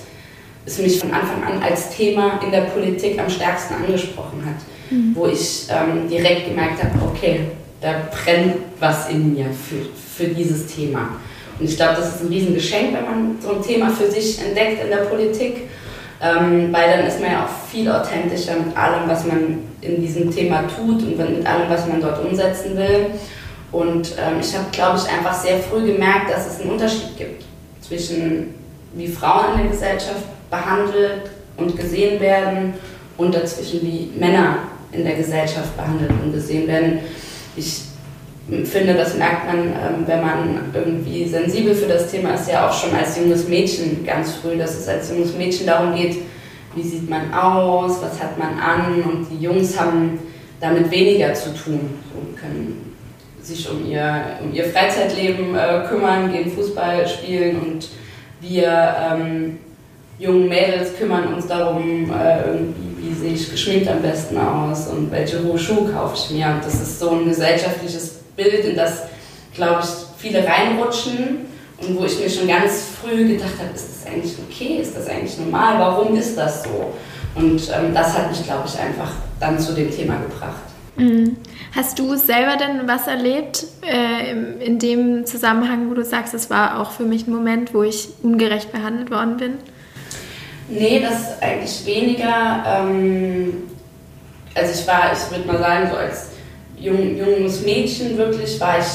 es 0.64 0.78
mich 0.78 0.98
von 0.98 1.12
Anfang 1.12 1.42
an 1.44 1.62
als 1.62 1.90
Thema 1.90 2.40
in 2.44 2.50
der 2.50 2.62
Politik 2.62 3.18
am 3.20 3.28
stärksten 3.28 3.74
angesprochen 3.74 4.44
hat, 4.44 4.90
mhm. 4.90 5.14
wo 5.14 5.26
ich 5.26 5.66
ähm, 5.70 6.08
direkt 6.08 6.48
gemerkt 6.48 6.82
habe, 6.82 6.92
okay, 7.06 7.40
da 7.80 7.94
brennt 8.10 8.56
was 8.78 9.08
in 9.10 9.34
mir 9.34 9.46
für, 9.46 9.86
für 10.24 10.32
dieses 10.32 10.66
Thema. 10.66 11.16
Und 11.58 11.68
ich 11.68 11.76
glaube, 11.76 11.96
das 11.96 12.16
ist 12.16 12.22
ein 12.22 12.28
Riesengeschenk, 12.28 12.94
wenn 12.94 13.04
man 13.04 13.36
so 13.40 13.54
ein 13.54 13.62
Thema 13.62 13.90
für 13.90 14.10
sich 14.10 14.40
entdeckt 14.40 14.82
in 14.84 14.90
der 14.90 15.04
Politik, 15.04 15.68
ähm, 16.22 16.72
weil 16.72 16.88
dann 16.88 17.06
ist 17.06 17.20
man 17.20 17.32
ja 17.32 17.44
auch 17.44 17.68
viel 17.68 17.90
authentischer 17.90 18.54
mit 18.54 18.76
allem, 18.76 19.08
was 19.08 19.26
man 19.26 19.58
in 19.80 20.00
diesem 20.00 20.30
Thema 20.30 20.62
tut 20.68 21.02
und 21.02 21.18
mit 21.18 21.46
allem, 21.46 21.68
was 21.68 21.86
man 21.88 22.00
dort 22.00 22.24
umsetzen 22.24 22.76
will. 22.76 23.06
Und 23.72 24.12
ähm, 24.18 24.38
ich 24.40 24.54
habe, 24.54 24.66
glaube 24.70 24.98
ich, 24.98 25.12
einfach 25.12 25.34
sehr 25.34 25.58
früh 25.58 25.92
gemerkt, 25.92 26.30
dass 26.30 26.46
es 26.46 26.60
einen 26.60 26.70
Unterschied 26.70 27.16
gibt 27.16 27.44
zwischen 27.80 28.54
wie 28.94 29.08
Frauen 29.08 29.54
in 29.54 29.62
der 29.62 29.70
Gesellschaft 29.72 30.22
behandelt 30.50 31.30
und 31.56 31.76
gesehen 31.76 32.20
werden 32.20 32.74
und 33.16 33.34
dazwischen 33.34 33.82
wie 33.82 34.10
Männer 34.16 34.58
in 34.92 35.04
der 35.04 35.14
Gesellschaft 35.14 35.76
behandelt 35.76 36.10
und 36.22 36.32
gesehen 36.32 36.68
werden. 36.68 37.00
Ich 37.56 37.82
finde, 38.64 38.94
das 38.94 39.16
merkt 39.16 39.46
man, 39.46 39.66
ähm, 39.66 40.06
wenn 40.06 40.20
man 40.20 40.60
irgendwie 40.74 41.26
sensibel 41.26 41.74
für 41.74 41.86
das 41.86 42.10
Thema 42.10 42.34
ist, 42.34 42.50
ja 42.50 42.68
auch 42.68 42.72
schon 42.72 42.94
als 42.94 43.16
junges 43.16 43.48
Mädchen 43.48 44.04
ganz 44.04 44.32
früh, 44.34 44.56
dass 44.56 44.78
es 44.78 44.88
als 44.88 45.10
junges 45.10 45.34
Mädchen 45.36 45.66
darum 45.66 45.94
geht, 45.94 46.16
wie 46.74 46.82
sieht 46.82 47.08
man 47.08 47.32
aus, 47.32 48.02
was 48.02 48.20
hat 48.20 48.38
man 48.38 48.58
an 48.58 49.02
und 49.02 49.26
die 49.30 49.44
Jungs 49.44 49.78
haben 49.78 50.18
damit 50.60 50.90
weniger 50.90 51.34
zu 51.34 51.50
tun, 51.54 51.80
so 52.12 52.40
können 52.40 52.94
sich 53.42 53.68
um 53.68 53.84
ihr, 53.90 54.22
um 54.42 54.52
ihr 54.54 54.64
Freizeitleben 54.64 55.54
äh, 55.56 55.84
kümmern, 55.88 56.32
gehen 56.32 56.50
Fußball 56.50 57.06
spielen 57.08 57.60
und 57.60 57.88
wir 58.40 58.94
ähm, 59.10 59.58
jungen 60.18 60.48
Mädels 60.48 60.96
kümmern 60.96 61.34
uns 61.34 61.46
darum, 61.46 62.10
äh, 62.10 62.38
wie 62.98 63.12
sehe 63.12 63.34
ich 63.34 63.50
geschminkt 63.50 63.88
am 63.88 64.00
besten 64.00 64.38
aus 64.38 64.86
und 64.86 65.10
welche 65.10 65.42
hohe 65.42 65.58
Schuhe 65.58 65.90
kaufe 65.92 66.14
ich 66.14 66.36
mir. 66.36 66.46
Und 66.46 66.64
das 66.64 66.74
ist 66.74 67.00
so 67.00 67.10
ein 67.10 67.24
gesellschaftliches 67.24 68.11
Bild, 68.36 68.64
in 68.64 68.76
das, 68.76 69.02
glaube 69.54 69.80
ich, 69.82 69.88
viele 70.18 70.44
reinrutschen 70.46 71.46
und 71.78 71.98
wo 71.98 72.04
ich 72.04 72.18
mir 72.18 72.30
schon 72.30 72.48
ganz 72.48 72.84
früh 73.00 73.28
gedacht 73.28 73.54
habe, 73.58 73.74
ist 73.74 73.88
das 73.88 74.12
eigentlich 74.12 74.34
okay, 74.48 74.78
ist 74.80 74.96
das 74.96 75.08
eigentlich 75.08 75.36
normal, 75.38 75.78
warum 75.78 76.16
ist 76.16 76.36
das 76.36 76.64
so? 76.64 76.92
Und 77.34 77.60
ähm, 77.74 77.94
das 77.94 78.16
hat 78.16 78.30
mich, 78.30 78.44
glaube 78.44 78.64
ich, 78.66 78.78
einfach 78.78 79.10
dann 79.40 79.58
zu 79.58 79.72
dem 79.72 79.90
Thema 79.90 80.16
gebracht. 80.16 80.62
Mhm. 80.96 81.36
Hast 81.74 81.98
du 81.98 82.16
selber 82.16 82.56
denn 82.56 82.86
was 82.86 83.06
erlebt 83.06 83.64
äh, 83.82 84.64
in 84.64 84.78
dem 84.78 85.24
Zusammenhang, 85.24 85.90
wo 85.90 85.94
du 85.94 86.04
sagst, 86.04 86.34
es 86.34 86.50
war 86.50 86.80
auch 86.80 86.90
für 86.90 87.04
mich 87.04 87.26
ein 87.26 87.32
Moment, 87.32 87.72
wo 87.72 87.82
ich 87.82 88.08
ungerecht 88.22 88.72
behandelt 88.72 89.10
worden 89.10 89.38
bin? 89.38 89.52
Nee, 90.68 91.00
das 91.00 91.40
eigentlich 91.40 91.84
weniger. 91.86 92.62
Ähm, 92.66 93.54
also 94.54 94.78
ich 94.78 94.86
war, 94.86 95.12
ich 95.12 95.30
würde 95.30 95.46
mal 95.50 95.58
sagen, 95.58 95.88
so 95.90 95.96
als 95.96 96.31
jung, 96.82 97.16
junges 97.16 97.64
Mädchen 97.64 98.16
wirklich 98.18 98.60
war 98.60 98.78
ich 98.78 98.86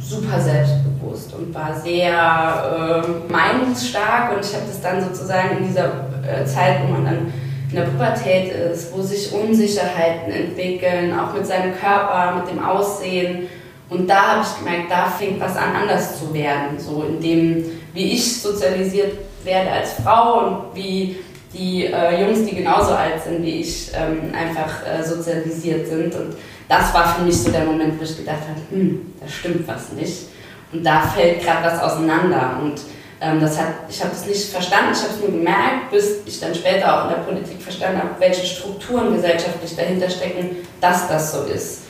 super 0.00 0.40
selbstbewusst 0.40 1.34
und 1.34 1.54
war 1.54 1.78
sehr 1.80 3.04
äh, 3.04 3.32
meinungsstark 3.32 4.34
und 4.34 4.44
ich 4.44 4.54
habe 4.54 4.64
das 4.66 4.80
dann 4.80 5.02
sozusagen 5.02 5.58
in 5.58 5.68
dieser 5.68 6.06
äh, 6.22 6.44
Zeit, 6.44 6.80
wo 6.82 6.92
man 6.92 7.04
dann 7.04 7.32
in 7.70 7.76
der 7.76 7.84
Pubertät 7.84 8.52
ist, 8.52 8.92
wo 8.94 9.02
sich 9.02 9.32
Unsicherheiten 9.32 10.32
entwickeln, 10.32 11.18
auch 11.18 11.34
mit 11.34 11.46
seinem 11.46 11.74
Körper, 11.74 12.36
mit 12.36 12.52
dem 12.52 12.64
Aussehen. 12.64 13.48
Und 13.88 14.08
da 14.08 14.36
habe 14.36 14.42
ich 14.42 14.58
gemerkt, 14.58 14.90
da 14.90 15.06
fängt 15.06 15.40
was 15.40 15.56
an, 15.56 15.74
anders 15.74 16.18
zu 16.18 16.32
werden. 16.32 16.78
So 16.78 17.02
in 17.02 17.20
dem, 17.20 17.64
wie 17.92 18.12
ich 18.12 18.40
sozialisiert 18.40 19.12
werde 19.42 19.70
als 19.70 19.94
Frau 19.94 20.46
und 20.46 20.74
wie 20.74 21.16
die 21.52 21.86
äh, 21.86 22.22
Jungs, 22.22 22.48
die 22.48 22.54
genauso 22.56 22.92
alt 22.92 23.22
sind 23.24 23.42
wie 23.42 23.60
ich, 23.60 23.90
ähm, 23.94 24.32
einfach 24.34 24.86
äh, 24.86 25.02
sozialisiert 25.02 25.88
sind. 25.88 26.14
Und 26.14 26.36
das 26.68 26.94
war 26.94 27.14
für 27.14 27.22
mich 27.22 27.36
so 27.36 27.50
der 27.50 27.64
Moment, 27.64 27.98
wo 27.98 28.04
ich 28.04 28.16
gedacht 28.16 28.40
habe, 28.48 28.60
hm, 28.70 29.12
da 29.20 29.28
stimmt 29.28 29.66
was 29.68 29.92
nicht. 29.92 30.28
Und 30.72 30.84
da 30.84 31.02
fällt 31.02 31.42
gerade 31.42 31.64
was 31.66 31.80
auseinander. 31.80 32.58
Und 32.62 32.80
ähm, 33.20 33.40
das 33.40 33.58
hat, 33.58 33.68
ich 33.88 34.00
habe 34.00 34.10
das 34.10 34.26
nicht 34.26 34.50
verstanden, 34.50 34.92
ich 34.92 35.02
habe 35.02 35.14
es 35.14 35.20
nur 35.20 35.30
gemerkt, 35.30 35.90
bis 35.90 36.20
ich 36.26 36.40
dann 36.40 36.54
später 36.54 36.96
auch 36.96 37.04
in 37.04 37.10
der 37.10 37.22
Politik 37.22 37.62
verstanden 37.62 37.98
habe, 37.98 38.10
welche 38.18 38.44
Strukturen 38.44 39.14
gesellschaftlich 39.14 39.76
dahinter 39.76 40.10
stecken, 40.10 40.56
dass 40.80 41.08
das 41.08 41.32
so 41.32 41.44
ist. 41.44 41.82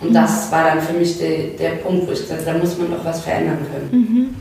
Und 0.00 0.14
das 0.14 0.50
war 0.52 0.64
dann 0.64 0.80
für 0.80 0.92
mich 0.92 1.18
de, 1.18 1.56
der 1.56 1.70
Punkt, 1.70 2.06
wo 2.06 2.12
ich 2.12 2.20
gesagt 2.20 2.46
habe, 2.46 2.52
da 2.52 2.64
muss 2.64 2.78
man 2.78 2.90
doch 2.90 3.04
was 3.04 3.20
verändern 3.20 3.58
können. 3.72 3.90
Mhm. 3.90 4.36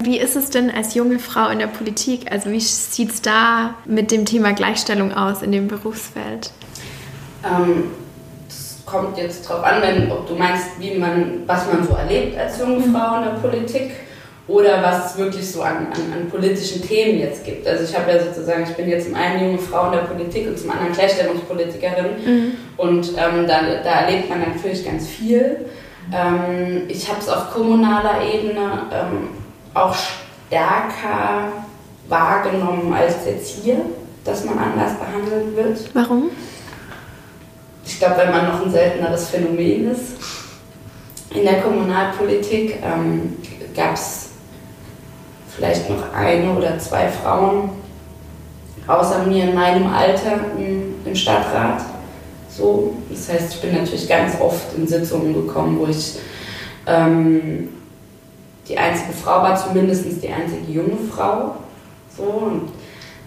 Wie 0.00 0.18
ist 0.18 0.34
es 0.34 0.50
denn 0.50 0.70
als 0.70 0.94
junge 0.94 1.18
Frau 1.18 1.48
in 1.48 1.60
der 1.60 1.68
Politik? 1.68 2.30
Also 2.30 2.50
wie 2.50 2.60
sieht 2.60 3.10
es 3.10 3.22
da 3.22 3.74
mit 3.84 4.10
dem 4.10 4.24
Thema 4.26 4.52
Gleichstellung 4.52 5.12
aus 5.14 5.42
in 5.42 5.52
dem 5.52 5.68
Berufsfeld? 5.68 6.50
Ähm, 7.44 7.84
kommt 8.92 9.16
jetzt 9.16 9.48
darauf 9.48 9.64
an, 9.64 9.80
wenn, 9.80 10.12
ob 10.12 10.28
du 10.28 10.34
meinst, 10.34 10.66
wie 10.78 10.94
man, 10.94 11.42
was 11.46 11.66
man 11.72 11.82
so 11.86 11.94
erlebt 11.94 12.38
als 12.38 12.58
junge 12.58 12.86
mhm. 12.86 12.94
Frau 12.94 13.16
in 13.16 13.24
der 13.24 13.48
Politik 13.48 13.90
oder 14.46 14.82
was 14.82 15.12
es 15.12 15.18
wirklich 15.18 15.50
so 15.50 15.62
an, 15.62 15.86
an, 15.86 16.12
an 16.12 16.30
politischen 16.30 16.86
Themen 16.86 17.20
jetzt 17.20 17.44
gibt. 17.44 17.66
Also 17.66 17.84
ich 17.84 17.96
habe 17.96 18.10
ja 18.12 18.22
sozusagen, 18.22 18.64
ich 18.64 18.76
bin 18.76 18.88
jetzt 18.88 19.06
zum 19.06 19.14
einen 19.14 19.46
junge 19.46 19.58
Frau 19.58 19.86
in 19.86 19.92
der 19.92 19.98
Politik 20.00 20.46
und 20.48 20.58
zum 20.58 20.70
anderen 20.70 20.92
Gleichstellungspolitikerin 20.92 22.06
mhm. 22.24 22.52
und 22.76 23.08
ähm, 23.10 23.46
da, 23.46 23.60
da 23.82 23.90
erlebt 24.00 24.28
man 24.28 24.40
natürlich 24.40 24.84
ganz 24.84 25.08
viel. 25.08 25.66
Ähm, 26.12 26.82
ich 26.88 27.08
habe 27.08 27.20
es 27.20 27.28
auf 27.28 27.52
kommunaler 27.52 28.20
Ebene 28.22 28.82
ähm, 28.92 29.28
auch 29.72 29.94
stärker 29.94 31.52
wahrgenommen 32.08 32.92
als 32.92 33.14
jetzt 33.24 33.48
hier, 33.48 33.76
dass 34.24 34.44
man 34.44 34.58
anders 34.58 34.92
behandelt 34.98 35.56
wird. 35.56 35.94
Warum? 35.94 36.30
Ich 37.84 37.98
glaube, 37.98 38.16
wenn 38.18 38.30
man 38.30 38.48
noch 38.48 38.64
ein 38.64 38.70
selteneres 38.70 39.28
Phänomen 39.28 39.90
ist. 39.90 40.16
In 41.30 41.44
der 41.44 41.60
Kommunalpolitik 41.62 42.78
ähm, 42.82 43.36
gab 43.74 43.94
es 43.94 44.30
vielleicht 45.54 45.88
noch 45.88 46.12
eine 46.12 46.52
oder 46.52 46.78
zwei 46.78 47.08
Frauen 47.08 47.70
außer 48.86 49.24
mir 49.24 49.44
in 49.44 49.54
meinem 49.54 49.92
Alter 49.92 50.40
im, 50.56 51.14
Stadtrat. 51.14 51.82
So, 52.48 52.94
das 53.10 53.28
heißt, 53.28 53.54
ich 53.54 53.60
bin 53.60 53.74
natürlich 53.74 54.08
ganz 54.08 54.40
oft 54.40 54.74
in 54.76 54.86
Sitzungen 54.86 55.34
gekommen, 55.34 55.78
wo 55.78 55.86
ich 55.86 56.18
ähm, 56.86 57.68
die 58.68 58.78
einzige 58.78 59.12
Frau 59.12 59.42
war, 59.42 59.56
zumindest 59.56 60.04
die 60.22 60.28
einzige 60.28 60.72
junge 60.72 60.96
Frau. 61.14 61.56
So, 62.16 62.22
und 62.22 62.70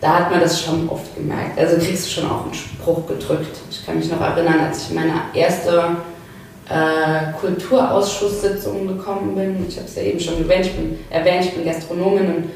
da 0.06 0.20
hat 0.20 0.30
man 0.30 0.40
das 0.40 0.62
schon 0.62 0.88
oft 0.88 1.16
gemerkt. 1.16 1.58
Also 1.58 1.78
kriegst 1.78 2.06
du 2.06 2.12
schon 2.12 2.30
auch 2.30 2.44
einen 2.44 2.54
Spruch 2.54 3.08
gedrückt. 3.08 3.58
Ich 3.72 3.84
kann 3.84 3.98
mich 3.98 4.12
noch 4.12 4.22
erinnern, 4.22 4.60
als 4.60 4.84
ich 4.84 4.90
in 4.92 4.98
meine 4.98 5.14
erste 5.34 5.96
äh, 6.70 7.34
Kulturausschusssitzung 7.40 8.88
gekommen 8.88 9.34
bin. 9.34 9.66
Ich 9.68 9.78
habe 9.78 9.88
es 9.88 9.96
ja 9.96 10.04
eben 10.04 10.20
schon 10.20 10.44
erwähnt 10.44 10.68
ich, 10.68 10.74
bin, 10.74 11.00
erwähnt, 11.10 11.46
ich 11.46 11.54
bin 11.56 11.66
Gastronomin 11.66 12.36
und 12.36 12.50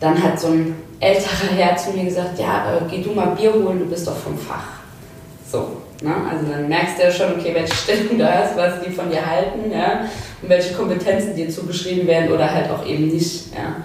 dann 0.00 0.22
hat 0.22 0.40
so 0.40 0.48
ein 0.48 0.74
älterer 0.98 1.54
Herr 1.54 1.76
zu 1.76 1.90
mir 1.90 2.04
gesagt, 2.04 2.38
ja, 2.38 2.64
äh, 2.74 2.90
geh 2.90 3.02
du 3.02 3.10
mal 3.10 3.26
Bier 3.36 3.52
holen, 3.52 3.78
du 3.80 3.84
bist 3.84 4.06
doch 4.06 4.16
vom 4.16 4.38
Fach. 4.38 4.64
So, 5.52 5.76
ne? 6.00 6.14
also 6.30 6.50
dann 6.50 6.66
merkst 6.66 6.98
du 6.98 7.02
ja 7.02 7.10
schon, 7.10 7.38
okay, 7.38 7.54
welche 7.54 7.74
Stellung 7.74 8.16
du 8.16 8.26
hast, 8.26 8.56
was 8.56 8.80
die 8.80 8.90
von 8.90 9.10
dir 9.10 9.24
halten, 9.24 9.70
ja? 9.70 10.06
und 10.40 10.48
welche 10.48 10.72
Kompetenzen 10.72 11.36
dir 11.36 11.50
zugeschrieben 11.50 12.06
werden 12.06 12.32
oder 12.32 12.50
halt 12.50 12.70
auch 12.70 12.86
eben 12.86 13.08
nicht. 13.08 13.54
Ja? 13.54 13.84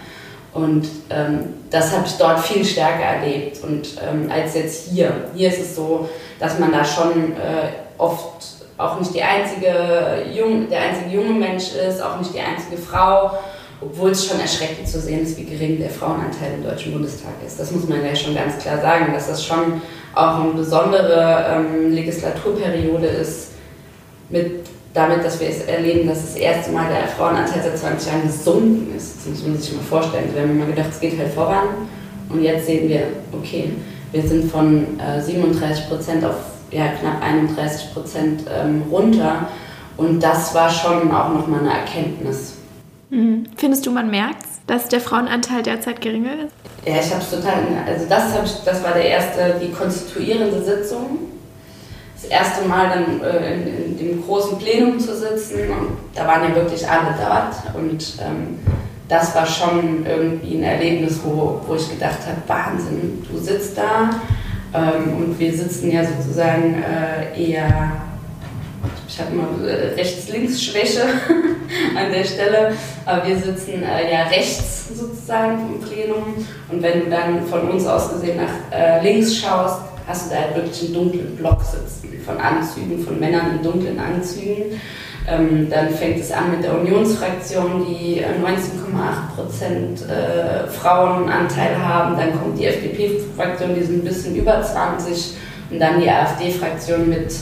Und 0.54 0.88
ähm, 1.10 1.54
das 1.70 1.92
habe 1.94 2.06
ich 2.06 2.14
dort 2.18 2.40
viel 2.42 2.66
stärker 2.66 3.04
erlebt 3.04 3.64
und 3.64 3.88
ähm, 4.06 4.30
als 4.30 4.54
jetzt 4.56 4.90
hier. 4.90 5.12
Hier 5.34 5.48
ist 5.48 5.62
es 5.62 5.76
so, 5.76 6.10
dass 6.40 6.60
man 6.60 6.74
da 6.74 6.84
schon 6.84 7.34
äh, 7.34 7.70
oft 7.98 8.44
auch 8.78 9.00
nicht 9.00 9.14
die 9.14 9.22
einzige 9.22 10.26
Jung, 10.34 10.70
der 10.70 10.82
einzige 10.82 11.10
junge 11.16 11.40
Mensch 11.40 11.74
ist, 11.76 12.02
auch 12.02 12.18
nicht 12.20 12.34
die 12.34 12.40
einzige 12.40 12.78
Frau, 12.78 13.32
obwohl 13.80 14.12
es 14.12 14.26
schon 14.26 14.40
erschreckend 14.40 14.88
zu 14.88 15.00
sehen 15.00 15.24
ist, 15.24 15.38
wie 15.38 15.46
gering 15.46 15.80
der 15.80 15.90
Frauenanteil 15.90 16.56
im 16.56 16.64
Deutschen 16.64 16.92
Bundestag 16.92 17.34
ist. 17.46 17.60
Das 17.60 17.72
muss 17.72 17.88
man 17.88 18.04
ja 18.04 18.16
schon 18.16 18.36
ganz 18.36 18.58
klar 18.58 18.80
sagen, 18.82 19.14
dass 19.14 19.28
das 19.28 19.46
schon 19.46 19.82
auch 20.14 20.42
eine 20.42 20.52
besondere 20.54 21.46
ähm, 21.50 21.92
Legislaturperiode 21.92 23.08
ist 23.08 23.52
mit 24.30 24.66
damit, 24.94 25.24
dass 25.24 25.40
wir 25.40 25.50
es 25.50 25.62
erleben, 25.64 26.08
dass 26.08 26.22
das 26.22 26.36
erste 26.36 26.72
Mal 26.72 26.90
der 26.90 27.08
Frauenanteil 27.08 27.62
seit 27.64 27.78
20 27.78 28.12
Jahren 28.12 28.24
gesunken 28.24 28.96
ist. 28.96 29.18
Das 29.18 29.28
muss 29.28 29.48
man 29.48 29.58
sich 29.58 29.74
mal 29.74 29.84
vorstellen. 29.84 30.30
Wir 30.34 30.42
haben 30.42 30.52
immer 30.52 30.66
gedacht, 30.66 30.90
es 30.92 31.00
geht 31.00 31.18
halt 31.18 31.34
voran. 31.34 31.68
Und 32.30 32.44
jetzt 32.44 32.66
sehen 32.66 32.90
wir, 32.90 33.04
okay, 33.32 33.72
wir 34.12 34.24
sind 34.24 34.52
von 34.52 35.00
äh, 35.00 35.22
37 35.22 35.88
Prozent 35.88 36.26
auf 36.26 36.36
ja, 36.72 36.88
knapp 37.00 37.22
31 37.22 37.94
Prozent 37.94 38.44
ähm, 38.50 38.84
runter. 38.90 39.48
Und 39.98 40.22
das 40.22 40.54
war 40.54 40.70
schon 40.70 41.12
auch 41.12 41.34
nochmal 41.34 41.62
eine 41.62 41.72
Erkenntnis. 41.72 42.54
Mhm. 43.10 43.44
Findest 43.58 43.86
du, 43.86 43.92
man 43.92 44.10
merkt 44.10 44.46
dass 44.72 44.88
der 44.88 45.02
Frauenanteil 45.02 45.64
derzeit 45.64 46.00
geringer 46.00 46.46
ist? 46.46 46.54
Ja, 46.86 46.96
ich 47.02 47.12
habe 47.12 47.22
es 47.22 47.30
total, 47.30 47.56
also 47.86 48.06
das, 48.08 48.24
ich, 48.46 48.64
das 48.64 48.82
war 48.84 48.94
der 48.94 49.06
erste, 49.06 49.60
die 49.62 49.70
konstituierende 49.72 50.64
Sitzung 50.64 51.20
das 52.16 52.30
erste 52.30 52.68
Mal 52.68 52.90
dann 52.90 53.22
äh, 53.22 53.54
in, 53.54 53.68
in, 53.68 53.91
dem 54.12 54.26
großen 54.26 54.58
Plenum 54.58 55.00
zu 55.00 55.16
sitzen. 55.16 55.70
Und 55.70 55.98
da 56.14 56.28
waren 56.28 56.44
ja 56.44 56.56
wirklich 56.56 56.88
alle 56.88 57.16
dort. 57.18 57.76
Und 57.76 58.18
ähm, 58.20 58.60
das 59.08 59.36
war 59.36 59.46
schon 59.46 60.06
irgendwie 60.06 60.58
ein 60.58 60.64
Erlebnis, 60.64 61.20
wo, 61.24 61.62
wo 61.68 61.76
ich 61.76 61.90
gedacht 61.90 62.20
habe, 62.26 62.42
Wahnsinn, 62.48 63.26
du 63.30 63.38
sitzt 63.38 63.78
da. 63.78 64.10
Ähm, 64.74 65.18
und 65.18 65.40
wir 65.40 65.54
sitzen 65.54 65.92
ja 65.92 66.02
sozusagen 66.04 66.82
äh, 66.82 67.52
eher, 67.52 67.92
ich 69.08 69.20
habe 69.20 69.32
immer 69.34 69.68
äh, 69.68 69.94
Rechts-Links-Schwäche 69.96 71.02
an 71.98 72.12
der 72.12 72.24
Stelle, 72.24 72.74
aber 73.06 73.28
wir 73.28 73.38
sitzen 73.38 73.84
äh, 73.84 74.12
ja 74.12 74.24
rechts 74.28 74.98
sozusagen 74.98 75.58
vom 75.58 75.82
Plenum. 75.82 76.46
Und 76.72 76.82
wenn 76.82 77.02
du 77.02 77.10
dann 77.10 77.46
von 77.48 77.70
uns 77.70 77.86
aus 77.86 78.14
gesehen 78.14 78.38
nach 78.38 78.78
äh, 78.78 79.04
links 79.04 79.36
schaust, 79.36 79.91
hast 80.12 80.30
du 80.30 80.36
da 80.36 80.42
halt 80.42 80.56
wirklich 80.56 80.84
einen 80.86 80.94
dunklen 80.94 81.36
Block 81.38 81.64
sitzen 81.64 82.12
von 82.26 82.38
Anzügen, 82.38 83.04
von 83.04 83.20
Männern 83.20 83.58
in 83.58 83.64
dunklen 83.64 84.00
Anzügen. 84.00 84.80
Ähm, 85.28 85.70
dann 85.70 85.90
fängt 85.90 86.20
es 86.20 86.32
an 86.32 86.52
mit 86.52 86.64
der 86.64 86.80
Unionsfraktion, 86.80 87.86
die 87.86 88.22
19,8 88.22 88.26
äh, 88.26 89.36
Prozent 89.36 90.02
äh, 90.10 90.68
Frauenanteil 90.68 91.78
haben. 91.78 92.18
Dann 92.18 92.40
kommt 92.40 92.60
die 92.60 92.66
FDP-Fraktion, 92.66 93.76
die 93.76 93.84
sind 93.84 94.04
ein 94.04 94.08
bisschen 94.08 94.36
über 94.36 94.62
20 94.62 95.36
und 95.70 95.80
dann 95.80 96.02
die 96.02 96.10
AfD-Fraktion 96.10 97.08
mit 97.08 97.34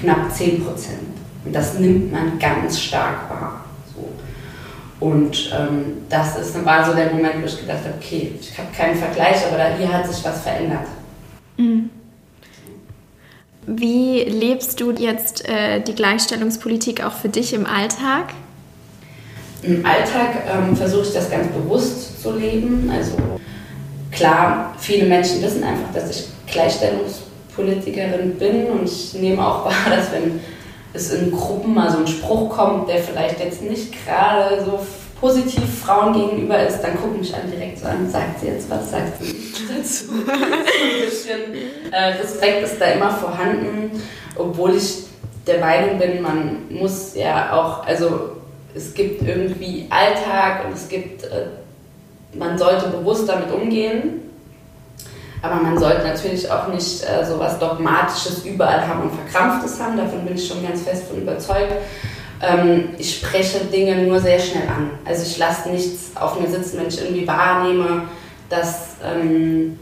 knapp 0.00 0.32
10 0.32 0.64
Prozent. 0.64 0.98
Und 1.44 1.54
das 1.54 1.78
nimmt 1.78 2.12
man 2.12 2.38
ganz 2.38 2.80
stark 2.80 3.30
wahr. 3.30 3.64
So. 3.94 5.06
Und 5.06 5.50
ähm, 5.56 5.98
das 6.08 6.36
ist, 6.36 6.64
war 6.64 6.84
so 6.84 6.94
der 6.94 7.10
Moment, 7.12 7.40
wo 7.40 7.46
ich 7.46 7.60
gedacht 7.60 7.78
habe, 7.84 7.94
okay, 7.98 8.32
ich 8.38 8.58
habe 8.58 8.68
keinen 8.76 8.96
Vergleich, 8.96 9.36
aber 9.46 9.56
da, 9.56 9.68
hier 9.78 9.90
hat 9.90 10.12
sich 10.12 10.22
was 10.24 10.42
verändert. 10.42 10.86
Mhm. 11.56 11.90
Wie 13.72 14.24
lebst 14.24 14.80
du 14.80 14.90
jetzt 14.90 15.48
äh, 15.48 15.80
die 15.80 15.94
Gleichstellungspolitik 15.94 17.04
auch 17.04 17.12
für 17.12 17.28
dich 17.28 17.54
im 17.54 17.66
Alltag? 17.66 18.34
Im 19.62 19.86
Alltag 19.86 20.42
ähm, 20.50 20.76
versuche 20.76 21.02
ich 21.02 21.12
das 21.12 21.30
ganz 21.30 21.46
bewusst 21.48 22.20
zu 22.20 22.36
leben. 22.36 22.90
Also 22.92 23.12
klar, 24.10 24.74
viele 24.76 25.06
Menschen 25.06 25.40
wissen 25.40 25.62
einfach, 25.62 25.92
dass 25.94 26.10
ich 26.10 26.26
Gleichstellungspolitikerin 26.52 28.34
bin 28.40 28.66
und 28.66 28.86
ich 28.86 29.14
nehme 29.14 29.46
auch 29.46 29.66
wahr, 29.66 29.94
dass 29.94 30.10
wenn 30.10 30.40
es 30.92 31.12
in 31.12 31.30
Gruppen 31.30 31.72
mal 31.72 31.92
so 31.92 31.98
ein 31.98 32.08
Spruch 32.08 32.50
kommt, 32.50 32.88
der 32.88 32.98
vielleicht 32.98 33.38
jetzt 33.38 33.62
nicht 33.62 33.92
gerade 34.04 34.64
so 34.64 34.80
positiv 35.20 35.82
Frauen 35.84 36.12
gegenüber 36.14 36.58
ist, 36.66 36.80
dann 36.80 36.96
guckt 36.96 37.18
mich 37.18 37.34
an 37.34 37.50
direkt 37.50 37.78
so 37.78 37.86
an, 37.86 38.08
sagt 38.08 38.40
sie 38.40 38.46
jetzt 38.46 38.70
was, 38.70 38.90
sagt 38.90 39.22
sie 39.22 39.52
dazu. 39.68 40.06
so 40.06 40.12
ein 40.12 41.10
bisschen 41.10 41.92
äh, 41.92 42.04
Respekt 42.20 42.64
ist 42.64 42.80
da 42.80 42.86
immer 42.86 43.10
vorhanden, 43.10 44.02
obwohl 44.36 44.74
ich 44.74 45.04
der 45.46 45.60
Meinung 45.60 45.98
bin, 45.98 46.22
man 46.22 46.68
muss 46.70 47.14
ja 47.14 47.52
auch, 47.52 47.86
also 47.86 48.36
es 48.74 48.94
gibt 48.94 49.22
irgendwie 49.26 49.86
Alltag 49.90 50.64
und 50.66 50.74
es 50.74 50.88
gibt, 50.88 51.24
äh, 51.24 51.46
man 52.34 52.56
sollte 52.56 52.88
bewusst 52.88 53.28
damit 53.28 53.52
umgehen, 53.52 54.22
aber 55.42 55.56
man 55.56 55.78
sollte 55.78 56.06
natürlich 56.06 56.50
auch 56.50 56.68
nicht 56.68 57.02
äh, 57.02 57.24
so 57.24 57.38
was 57.38 57.58
Dogmatisches 57.58 58.44
überall 58.44 58.86
haben 58.86 59.02
und 59.02 59.12
Verkrampftes 59.12 59.80
haben, 59.80 59.96
davon 59.96 60.24
bin 60.24 60.36
ich 60.36 60.46
schon 60.46 60.62
ganz 60.62 60.82
fest 60.82 61.04
von 61.08 61.20
überzeugt 61.20 61.72
ähm, 62.42 62.90
ich 62.98 63.16
spreche 63.16 63.64
Dinge 63.66 63.96
nur 64.04 64.20
sehr 64.20 64.38
schnell 64.38 64.68
an. 64.68 64.90
Also 65.04 65.22
ich 65.22 65.36
lasse 65.38 65.68
nichts 65.68 66.16
auf 66.16 66.40
mir 66.40 66.48
sitzen, 66.48 66.78
wenn 66.78 66.88
ich 66.88 67.00
irgendwie 67.00 67.26
wahrnehme, 67.26 68.02
dass 68.48 68.96
ähm, 69.04 69.78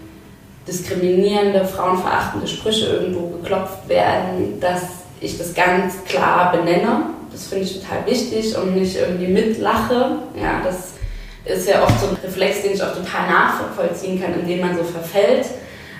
diskriminierende, 0.66 1.64
frauenverachtende 1.64 2.46
Sprüche 2.46 2.86
irgendwo 2.86 3.28
geklopft 3.38 3.88
werden, 3.88 4.60
dass 4.60 4.82
ich 5.20 5.38
das 5.38 5.54
ganz 5.54 6.04
klar 6.04 6.52
benenne. 6.52 7.06
Das 7.32 7.46
finde 7.46 7.64
ich 7.64 7.80
total 7.80 8.06
wichtig 8.06 8.56
und 8.56 8.74
nicht 8.74 8.96
irgendwie 8.96 9.28
mitlache. 9.28 10.18
Ja, 10.40 10.60
das 10.64 10.94
ist 11.44 11.68
ja 11.68 11.82
oft 11.82 12.00
so 12.00 12.08
ein 12.08 12.16
Reflex, 12.22 12.62
den 12.62 12.72
ich 12.72 12.82
auch 12.82 12.94
total 12.94 13.28
nachvollziehen 13.28 14.20
kann, 14.20 14.34
in 14.38 14.46
dem 14.46 14.60
man 14.60 14.76
so 14.76 14.82
verfällt. 14.82 15.46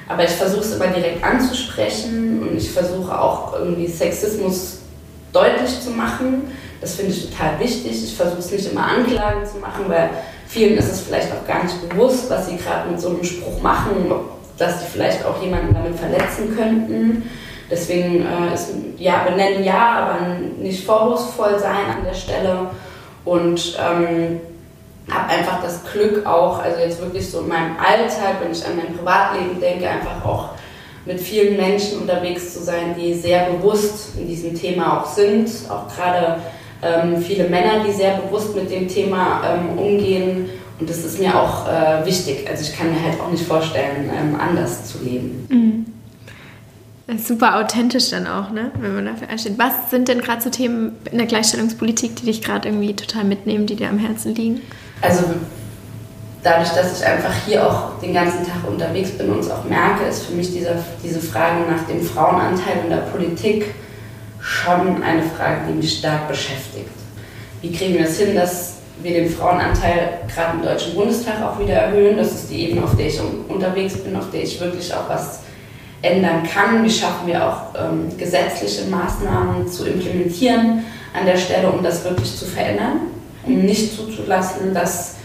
Aber 0.08 0.24
ich 0.24 0.30
versuche 0.30 0.60
es 0.60 0.74
immer 0.74 0.88
direkt 0.88 1.22
anzusprechen 1.22 2.42
und 2.42 2.56
ich 2.56 2.70
versuche 2.70 3.18
auch 3.18 3.54
irgendwie 3.58 3.86
Sexismus 3.86 4.77
deutlich 5.38 5.80
zu 5.80 5.90
machen. 5.90 6.50
Das 6.80 6.94
finde 6.94 7.12
ich 7.12 7.30
total 7.30 7.58
wichtig. 7.58 8.04
Ich 8.04 8.16
versuche 8.16 8.38
es 8.38 8.50
nicht 8.50 8.70
immer 8.70 8.84
Anklagen 8.84 9.44
zu 9.44 9.58
machen, 9.58 9.84
weil 9.88 10.10
vielen 10.46 10.76
ist 10.76 10.90
es 10.90 11.00
vielleicht 11.00 11.30
auch 11.32 11.46
gar 11.46 11.64
nicht 11.64 11.88
bewusst, 11.88 12.30
was 12.30 12.46
sie 12.46 12.56
gerade 12.56 12.90
mit 12.90 13.00
so 13.00 13.08
einem 13.08 13.24
Spruch 13.24 13.60
machen, 13.60 14.12
dass 14.56 14.80
sie 14.80 14.86
vielleicht 14.86 15.24
auch 15.24 15.42
jemanden 15.42 15.74
damit 15.74 15.98
verletzen 15.98 16.56
könnten. 16.56 17.28
Deswegen 17.70 18.26
äh, 18.26 18.54
ist 18.54 18.70
ja 18.96 19.24
benennen 19.24 19.62
ja, 19.62 19.98
aber 19.98 20.18
nicht 20.58 20.84
vorwurfsvoll 20.84 21.58
sein 21.58 21.96
an 21.98 22.04
der 22.04 22.14
Stelle 22.14 22.70
und 23.24 23.76
ähm, 23.78 24.40
habe 25.10 25.28
einfach 25.28 25.62
das 25.62 25.80
Glück 25.92 26.24
auch, 26.26 26.62
also 26.62 26.80
jetzt 26.80 27.00
wirklich 27.00 27.30
so 27.30 27.40
in 27.40 27.48
meinem 27.48 27.76
Alltag, 27.76 28.36
wenn 28.42 28.52
ich 28.52 28.64
an 28.64 28.76
mein 28.76 28.96
Privatleben 28.96 29.60
denke, 29.60 29.88
einfach 29.88 30.24
auch 30.24 30.50
mit 31.06 31.20
vielen 31.20 31.56
Menschen 31.56 32.00
unterwegs 32.00 32.54
zu 32.54 32.62
sein, 32.62 32.94
die 32.98 33.14
sehr 33.14 33.50
bewusst 33.50 34.18
in 34.18 34.28
diesem 34.28 34.54
Thema 34.54 35.00
auch 35.00 35.06
sind. 35.06 35.48
Auch 35.68 35.88
gerade 35.94 36.40
ähm, 36.82 37.20
viele 37.20 37.48
Männer, 37.48 37.84
die 37.86 37.92
sehr 37.92 38.18
bewusst 38.18 38.54
mit 38.54 38.70
dem 38.70 38.88
Thema 38.88 39.42
ähm, 39.44 39.78
umgehen. 39.78 40.50
Und 40.80 40.88
das 40.88 40.98
ist 40.98 41.18
mir 41.18 41.34
auch 41.34 41.66
äh, 41.66 42.04
wichtig. 42.06 42.48
Also 42.48 42.62
ich 42.62 42.76
kann 42.76 42.90
mir 42.90 43.02
halt 43.02 43.20
auch 43.20 43.30
nicht 43.30 43.44
vorstellen, 43.44 44.10
ähm, 44.16 44.38
anders 44.38 44.86
zu 44.86 44.98
leben. 45.02 45.46
Mhm. 45.48 45.86
Super 47.16 47.58
authentisch 47.58 48.10
dann 48.10 48.26
auch, 48.26 48.50
ne? 48.50 48.70
wenn 48.78 48.94
man 48.94 49.06
dafür 49.06 49.30
einsteht. 49.30 49.54
Was 49.56 49.90
sind 49.90 50.08
denn 50.08 50.20
gerade 50.20 50.42
so 50.42 50.50
Themen 50.50 50.94
in 51.10 51.16
der 51.16 51.26
Gleichstellungspolitik, 51.26 52.16
die 52.16 52.26
dich 52.26 52.42
gerade 52.42 52.68
irgendwie 52.68 52.94
total 52.94 53.24
mitnehmen, 53.24 53.64
die 53.64 53.76
dir 53.76 53.88
am 53.88 53.98
Herzen 53.98 54.34
liegen? 54.34 54.60
Also 55.00 55.24
dadurch, 56.42 56.70
dass 56.70 56.98
ich 56.98 57.06
einfach 57.06 57.32
hier 57.46 57.66
auch 57.66 57.98
den 58.00 58.14
ganzen 58.14 58.44
Tag 58.44 58.66
unterwegs 58.66 59.10
bin 59.10 59.30
und 59.30 59.40
es 59.40 59.50
auch 59.50 59.64
merke, 59.64 60.04
ist 60.04 60.26
für 60.26 60.34
mich 60.34 60.52
diese, 60.52 60.76
diese 61.02 61.20
Frage 61.20 61.62
nach 61.70 61.86
dem 61.88 62.02
Frauenanteil 62.02 62.84
in 62.84 62.90
der 62.90 62.98
Politik 62.98 63.74
schon 64.40 65.02
eine 65.02 65.22
Frage, 65.22 65.62
die 65.68 65.74
mich 65.74 65.98
stark 65.98 66.28
beschäftigt. 66.28 66.90
Wie 67.60 67.72
kriegen 67.72 67.94
wir 67.94 68.06
es 68.06 68.18
hin, 68.18 68.34
dass 68.34 68.76
wir 69.02 69.12
den 69.12 69.30
Frauenanteil 69.30 70.20
gerade 70.32 70.58
im 70.58 70.62
Deutschen 70.62 70.94
Bundestag 70.94 71.42
auch 71.42 71.58
wieder 71.58 71.74
erhöhen? 71.74 72.16
Das 72.16 72.32
ist 72.32 72.50
die 72.50 72.68
Ebene, 72.68 72.84
auf 72.84 72.96
der 72.96 73.06
ich 73.06 73.20
unterwegs 73.48 73.98
bin, 73.98 74.16
auf 74.16 74.30
der 74.30 74.42
ich 74.42 74.60
wirklich 74.60 74.94
auch 74.94 75.08
was 75.08 75.40
ändern 76.02 76.44
kann. 76.44 76.84
Wie 76.84 76.90
schaffen 76.90 77.26
wir 77.26 77.44
auch 77.44 77.60
ähm, 77.78 78.16
gesetzliche 78.16 78.84
Maßnahmen 78.88 79.66
zu 79.68 79.86
implementieren 79.86 80.84
an 81.18 81.26
der 81.26 81.36
Stelle, 81.36 81.68
um 81.70 81.82
das 81.82 82.04
wirklich 82.04 82.36
zu 82.36 82.44
verändern, 82.44 83.00
um 83.44 83.62
nicht 83.62 83.96
zuzulassen, 83.96 84.72
dass 84.72 85.16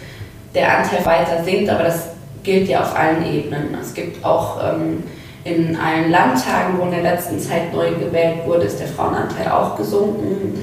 der 0.53 0.77
Anteil 0.77 1.05
weiter 1.05 1.43
sinkt, 1.43 1.69
aber 1.69 1.83
das 1.83 2.09
gilt 2.43 2.67
ja 2.67 2.81
auf 2.81 2.95
allen 2.95 3.25
Ebenen. 3.25 3.75
Es 3.81 3.93
gibt 3.93 4.23
auch 4.23 4.61
ähm, 4.63 5.03
in 5.43 5.75
allen 5.75 6.11
Landtagen, 6.11 6.77
wo 6.77 6.83
in 6.83 6.91
der 6.91 7.01
letzten 7.01 7.39
Zeit 7.39 7.73
neu 7.73 7.91
gewählt 7.91 8.45
wurde, 8.45 8.65
ist 8.65 8.79
der 8.79 8.87
Frauenanteil 8.87 9.49
auch 9.49 9.75
gesunken. 9.75 10.59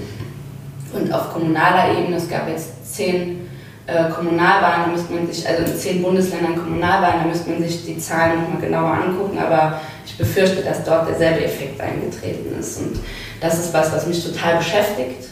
Und 0.92 1.12
auf 1.12 1.32
kommunaler 1.32 1.98
Ebene, 1.98 2.16
es 2.16 2.28
gab 2.28 2.48
jetzt 2.48 2.94
zehn 2.94 3.48
äh, 3.86 4.08
Kommunalwahlen, 4.10 4.82
da 4.86 4.92
müsste 4.92 5.12
man 5.12 5.30
sich, 5.30 5.46
also 5.48 5.62
in 5.62 5.76
zehn 5.76 6.02
Bundesländern 6.02 6.56
Kommunalwahlen, 6.56 7.22
da 7.22 7.28
müsste 7.28 7.50
man 7.50 7.62
sich 7.62 7.84
die 7.84 7.98
Zahlen 7.98 8.42
nochmal 8.42 8.60
genauer 8.60 8.92
angucken, 8.92 9.38
aber 9.38 9.80
ich 10.04 10.16
befürchte, 10.16 10.62
dass 10.62 10.84
dort 10.84 11.08
derselbe 11.08 11.44
Effekt 11.44 11.80
eingetreten 11.80 12.58
ist. 12.58 12.78
Und 12.78 12.98
das 13.40 13.58
ist 13.58 13.74
was, 13.74 13.92
was 13.92 14.06
mich 14.06 14.24
total 14.24 14.56
beschäftigt, 14.56 15.28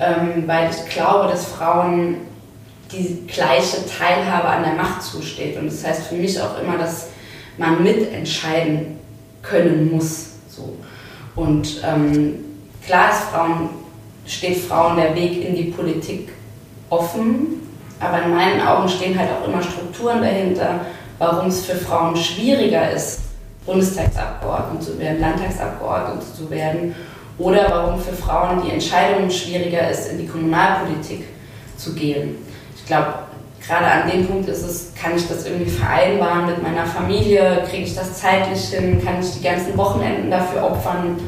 ähm, 0.00 0.44
weil 0.46 0.70
ich 0.70 0.92
glaube, 0.92 1.28
dass 1.30 1.44
Frauen 1.46 2.16
die 2.92 3.26
gleiche 3.26 3.84
Teilhabe 3.86 4.48
an 4.48 4.62
der 4.62 4.74
Macht 4.74 5.02
zusteht. 5.02 5.58
Und 5.58 5.66
das 5.66 5.84
heißt 5.84 6.06
für 6.06 6.14
mich 6.14 6.40
auch 6.40 6.60
immer, 6.60 6.78
dass 6.78 7.08
man 7.56 7.82
mitentscheiden 7.82 8.98
können 9.42 9.90
muss. 9.90 10.30
So. 10.48 10.76
Und 11.36 11.82
ähm, 11.86 12.44
klar 12.84 13.10
ist 13.10 13.24
Frauen, 13.30 13.70
steht 14.26 14.58
Frauen 14.58 14.96
der 14.96 15.14
Weg 15.14 15.44
in 15.44 15.54
die 15.54 15.64
Politik 15.64 16.30
offen, 16.90 17.62
aber 18.00 18.22
in 18.22 18.34
meinen 18.34 18.60
Augen 18.60 18.88
stehen 18.88 19.18
halt 19.18 19.30
auch 19.30 19.48
immer 19.48 19.62
Strukturen 19.62 20.22
dahinter, 20.22 20.86
warum 21.18 21.48
es 21.48 21.64
für 21.64 21.74
Frauen 21.74 22.16
schwieriger 22.16 22.90
ist, 22.90 23.20
Bundestagsabgeordnete 23.66 24.84
zu 24.84 24.98
werden, 24.98 25.20
Landtagsabgeordnete 25.20 26.34
zu 26.34 26.50
werden 26.50 26.94
oder 27.38 27.66
warum 27.70 28.00
für 28.00 28.12
Frauen 28.12 28.62
die 28.64 28.70
Entscheidung 28.70 29.30
schwieriger 29.30 29.90
ist, 29.90 30.10
in 30.10 30.18
die 30.18 30.26
Kommunalpolitik 30.26 31.24
zu 31.76 31.94
gehen. 31.94 32.36
Ich 32.88 32.94
glaube, 32.94 33.12
gerade 33.66 33.84
an 33.84 34.10
dem 34.10 34.26
Punkt 34.26 34.48
ist 34.48 34.62
es, 34.62 34.94
kann 34.94 35.14
ich 35.14 35.28
das 35.28 35.44
irgendwie 35.44 35.70
vereinbaren 35.70 36.46
mit 36.46 36.62
meiner 36.62 36.86
Familie, 36.86 37.62
kriege 37.68 37.82
ich 37.82 37.94
das 37.94 38.18
zeitlich 38.18 38.64
hin, 38.70 39.04
kann 39.04 39.20
ich 39.20 39.30
die 39.32 39.42
ganzen 39.42 39.76
Wochenenden 39.76 40.30
dafür 40.30 40.64
opfern. 40.64 41.18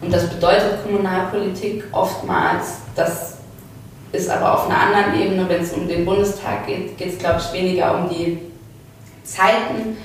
Und 0.00 0.12
das 0.12 0.30
bedeutet 0.30 0.80
Kommunalpolitik 0.84 1.82
oftmals, 1.90 2.76
das 2.94 3.38
ist 4.12 4.30
aber 4.30 4.54
auf 4.54 4.70
einer 4.70 4.80
anderen 4.80 5.20
Ebene, 5.20 5.48
wenn 5.48 5.60
es 5.60 5.72
um 5.72 5.88
den 5.88 6.04
Bundestag 6.04 6.68
geht, 6.68 6.96
geht 6.96 7.14
es, 7.14 7.18
glaube 7.18 7.40
ich, 7.40 7.52
weniger 7.52 7.98
um 7.98 8.08
die 8.08 8.38
Zeiten, 9.24 9.96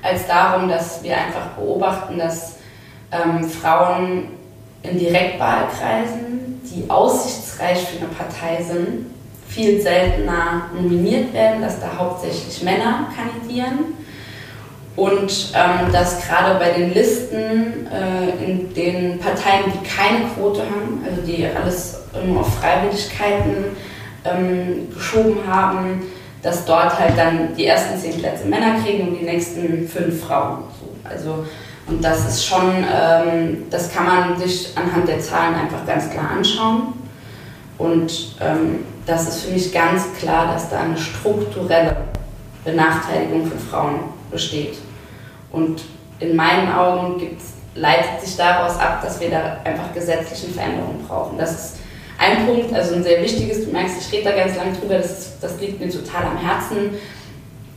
als 0.00 0.26
darum, 0.26 0.70
dass 0.70 1.02
wir 1.02 1.14
einfach 1.18 1.48
beobachten, 1.48 2.16
dass 2.16 2.54
ähm, 3.10 3.44
Frauen 3.44 4.28
in 4.82 4.98
Direktwahlkreisen, 4.98 6.62
die 6.64 6.88
aussichtsreich 6.88 7.78
für 7.78 7.98
eine 7.98 8.08
Partei 8.08 8.62
sind, 8.62 9.12
viel 9.54 9.80
seltener 9.80 10.70
nominiert 10.74 11.32
werden, 11.32 11.62
dass 11.62 11.80
da 11.80 11.90
hauptsächlich 11.98 12.62
Männer 12.62 13.08
kandidieren 13.14 13.94
und 14.96 15.52
ähm, 15.54 15.92
dass 15.92 16.26
gerade 16.26 16.58
bei 16.58 16.70
den 16.70 16.92
Listen 16.92 17.86
äh, 17.86 18.44
in 18.44 18.74
den 18.74 19.18
Parteien, 19.18 19.64
die 19.66 19.86
keine 19.86 20.26
Quote 20.34 20.60
haben, 20.60 21.04
also 21.08 21.22
die 21.22 21.46
alles 21.46 22.00
nur 22.26 22.40
auf 22.40 22.58
Freiwilligkeiten 22.58 23.76
ähm, 24.24 24.88
geschoben 24.92 25.38
haben, 25.46 26.02
dass 26.42 26.64
dort 26.64 26.98
halt 26.98 27.16
dann 27.16 27.54
die 27.56 27.66
ersten 27.66 27.98
zehn 27.98 28.18
Plätze 28.18 28.46
Männer 28.46 28.80
kriegen 28.82 29.08
und 29.08 29.18
die 29.18 29.24
nächsten 29.24 29.88
fünf 29.88 30.24
Frauen. 30.24 30.64
So. 30.78 31.08
Also, 31.08 31.46
und 31.86 32.04
das 32.04 32.28
ist 32.28 32.44
schon, 32.44 32.84
ähm, 32.84 33.64
das 33.70 33.92
kann 33.92 34.06
man 34.06 34.38
sich 34.38 34.72
anhand 34.76 35.08
der 35.08 35.20
Zahlen 35.20 35.54
einfach 35.54 35.86
ganz 35.86 36.10
klar 36.10 36.30
anschauen. 36.36 36.94
Und 37.78 38.36
ähm, 38.40 38.84
das 39.06 39.28
ist 39.28 39.44
für 39.44 39.52
mich 39.52 39.72
ganz 39.72 40.04
klar, 40.18 40.52
dass 40.52 40.70
da 40.70 40.80
eine 40.80 40.96
strukturelle 40.96 41.96
Benachteiligung 42.64 43.46
von 43.46 43.58
Frauen 43.58 44.00
besteht. 44.30 44.78
Und 45.50 45.82
in 46.20 46.36
meinen 46.36 46.72
Augen 46.72 47.20
leitet 47.74 48.20
sich 48.20 48.36
daraus 48.36 48.78
ab, 48.78 49.02
dass 49.02 49.20
wir 49.20 49.30
da 49.30 49.58
einfach 49.64 49.92
gesetzliche 49.92 50.52
Veränderungen 50.52 51.04
brauchen. 51.06 51.38
Das 51.38 51.52
ist 51.52 51.76
ein 52.18 52.46
Punkt, 52.46 52.72
also 52.72 52.94
ein 52.94 53.02
sehr 53.02 53.20
wichtiges, 53.22 53.64
du 53.64 53.72
merkst, 53.72 53.96
ich 54.00 54.12
rede 54.12 54.30
da 54.30 54.36
ganz 54.36 54.56
lange 54.56 54.72
drüber, 54.72 54.98
das, 54.98 55.38
das 55.40 55.58
liegt 55.60 55.80
mir 55.80 55.90
total 55.90 56.24
am 56.24 56.36
Herzen. 56.36 56.90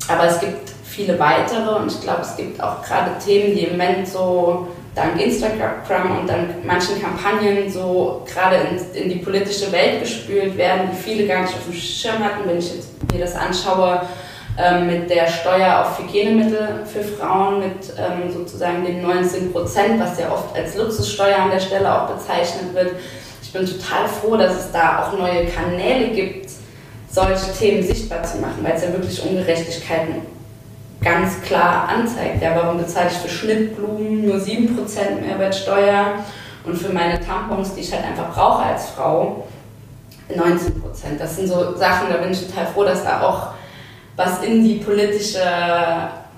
Aber 0.08 0.26
es 0.26 0.40
gibt 0.40 0.70
viele 0.84 1.18
weitere 1.18 1.76
und 1.76 1.92
ich 1.92 2.00
glaube, 2.02 2.22
es 2.22 2.38
gibt 2.38 2.62
auch 2.62 2.84
gerade 2.84 3.12
Themen, 3.24 3.56
die 3.56 3.64
im 3.64 3.72
Moment 3.72 4.08
so 4.08 4.68
dank 4.96 5.22
Instagram 5.22 6.20
und 6.20 6.28
dank 6.28 6.66
manchen 6.66 7.02
Kampagnen 7.02 7.70
so 7.70 8.26
gerade 8.32 8.56
in, 8.56 9.04
in, 9.04 9.10
die 9.10 9.18
politische 9.18 9.72
Welt 9.72 10.02
gespült 10.02 10.58
werden, 10.58 10.90
die 10.92 10.96
viele 10.96 11.28
gar 11.28 11.42
nicht 11.42 11.54
auf 11.54 11.66
dem 11.66 11.74
Schirm 11.74 12.24
hatten. 12.24 12.48
Wenn 12.48 12.58
ich 12.58 12.74
jetzt 12.74 12.90
mir 13.12 13.20
das 13.20 13.36
anschaue, 13.36 14.02
ähm, 14.58 14.88
mit 14.88 15.10
der 15.10 15.28
Steuer 15.28 15.82
auf 15.82 16.00
Hygienemittel 16.00 16.86
für 16.86 17.04
Frauen, 17.04 17.60
mit 17.60 17.94
ähm, 17.98 18.32
sozusagen 18.32 18.86
den 18.86 19.02
19 19.02 19.52
Prozent, 19.52 20.00
was 20.00 20.18
ja 20.18 20.32
oft 20.32 20.56
als 20.56 20.78
Luxussteuer 20.78 21.38
an 21.38 21.52
der 21.52 21.60
Stelle 21.60 21.94
auch 21.94 22.10
bezeichnet 22.10 22.74
wird. 22.74 22.92
Ich 23.42 23.52
bin 23.52 23.66
total 23.66 24.08
froh, 24.08 24.38
dass 24.38 24.56
es 24.56 24.72
da 24.72 25.04
auch 25.04 25.18
neue 25.18 25.46
Kanäle 25.48 26.08
gibt, 26.14 26.50
solche 27.10 27.52
Themen 27.58 27.84
sichtbar 27.84 28.24
zu 28.24 28.38
machen, 28.38 28.60
weil 28.62 28.74
es 28.74 28.84
ja 28.84 28.94
wirklich 28.94 29.22
Ungerechtigkeiten 29.24 30.35
ganz 31.02 31.42
klar 31.42 31.90
anzeigt. 31.90 32.42
Ja, 32.42 32.56
warum 32.56 32.78
bezahle 32.78 33.10
ich 33.12 33.18
für 33.18 33.30
Schnittblumen 33.30 34.26
nur 34.26 34.38
7% 34.38 34.70
Mehrwertsteuer 35.22 36.16
und 36.66 36.76
für 36.76 36.92
meine 36.92 37.20
Tampons, 37.20 37.76
die 37.76 37.82
ich 37.82 37.92
halt 37.92 38.04
einfach 38.04 38.34
brauche 38.34 38.64
als 38.64 38.90
Frau, 38.90 39.48
19%. 40.30 41.18
Das 41.20 41.36
sind 41.36 41.48
so 41.48 41.76
Sachen, 41.76 42.10
da 42.10 42.18
bin 42.18 42.32
ich 42.32 42.48
total 42.48 42.66
froh, 42.68 42.84
dass 42.84 43.04
da 43.04 43.22
auch 43.22 43.50
was 44.16 44.44
in 44.44 44.64
die 44.64 44.76
politische 44.76 45.42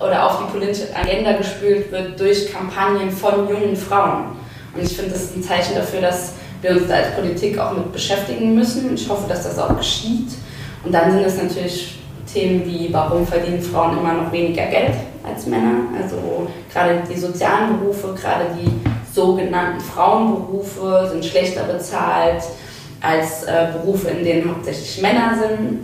oder 0.00 0.26
auf 0.26 0.38
die 0.38 0.58
politische 0.58 0.94
Agenda 0.94 1.32
gespült 1.32 1.90
wird 1.90 2.18
durch 2.20 2.52
Kampagnen 2.52 3.10
von 3.10 3.48
jungen 3.48 3.76
Frauen. 3.76 4.36
Und 4.74 4.82
ich 4.82 4.96
finde, 4.96 5.12
das 5.12 5.24
ist 5.24 5.36
ein 5.36 5.42
Zeichen 5.42 5.74
dafür, 5.74 6.00
dass 6.00 6.34
wir 6.60 6.72
uns 6.72 6.88
da 6.88 6.94
als 6.94 7.14
Politik 7.14 7.58
auch 7.58 7.72
mit 7.72 7.92
beschäftigen 7.92 8.54
müssen. 8.54 8.94
Ich 8.94 9.08
hoffe, 9.08 9.28
dass 9.28 9.44
das 9.44 9.58
auch 9.58 9.76
geschieht. 9.76 10.30
Und 10.84 10.92
dann 10.92 11.10
sind 11.10 11.24
es 11.24 11.42
natürlich 11.42 11.97
Themen 12.32 12.64
wie, 12.64 12.92
warum 12.92 13.26
verdienen 13.26 13.60
Frauen 13.60 13.98
immer 13.98 14.12
noch 14.14 14.32
weniger 14.32 14.66
Geld 14.66 14.94
als 15.24 15.46
Männer? 15.46 15.86
Also 16.00 16.46
gerade 16.72 17.02
die 17.10 17.18
sozialen 17.18 17.78
Berufe, 17.78 18.14
gerade 18.20 18.46
die 18.60 18.70
sogenannten 19.14 19.80
Frauenberufe 19.80 21.08
sind 21.10 21.24
schlechter 21.24 21.64
bezahlt 21.64 22.42
als 23.00 23.44
äh, 23.44 23.68
Berufe, 23.72 24.08
in 24.08 24.24
denen 24.24 24.50
hauptsächlich 24.50 25.00
Männer 25.00 25.36
sind. 25.38 25.80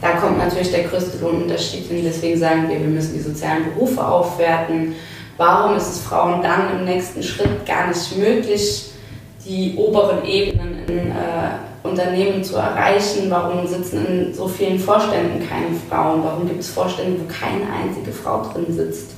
Da 0.00 0.12
kommt 0.12 0.38
natürlich 0.38 0.70
der 0.70 0.84
größte 0.84 1.18
Lohnunterschied 1.18 1.86
hin. 1.86 2.02
Deswegen 2.04 2.38
sagen 2.38 2.68
wir, 2.68 2.80
wir 2.80 2.86
müssen 2.86 3.14
die 3.14 3.20
sozialen 3.20 3.64
Berufe 3.74 4.04
aufwerten. 4.04 4.94
Warum 5.36 5.76
ist 5.76 5.88
es 5.88 6.00
Frauen 6.00 6.42
dann 6.42 6.78
im 6.78 6.84
nächsten 6.84 7.22
Schritt 7.22 7.66
gar 7.66 7.88
nicht 7.88 8.16
möglich, 8.16 8.90
die 9.46 9.74
oberen 9.76 10.24
Ebenen 10.24 10.84
in 10.86 11.10
äh, 11.10 11.69
Unternehmen 11.82 12.44
zu 12.44 12.56
erreichen? 12.56 13.30
Warum 13.30 13.66
sitzen 13.66 14.06
in 14.06 14.34
so 14.34 14.48
vielen 14.48 14.78
Vorständen 14.78 15.48
keine 15.48 15.74
Frauen? 15.88 16.22
Warum 16.24 16.46
gibt 16.46 16.60
es 16.60 16.70
Vorstände, 16.70 17.20
wo 17.20 17.24
keine 17.26 17.64
einzige 17.72 18.12
Frau 18.12 18.42
drin 18.42 18.66
sitzt? 18.68 19.12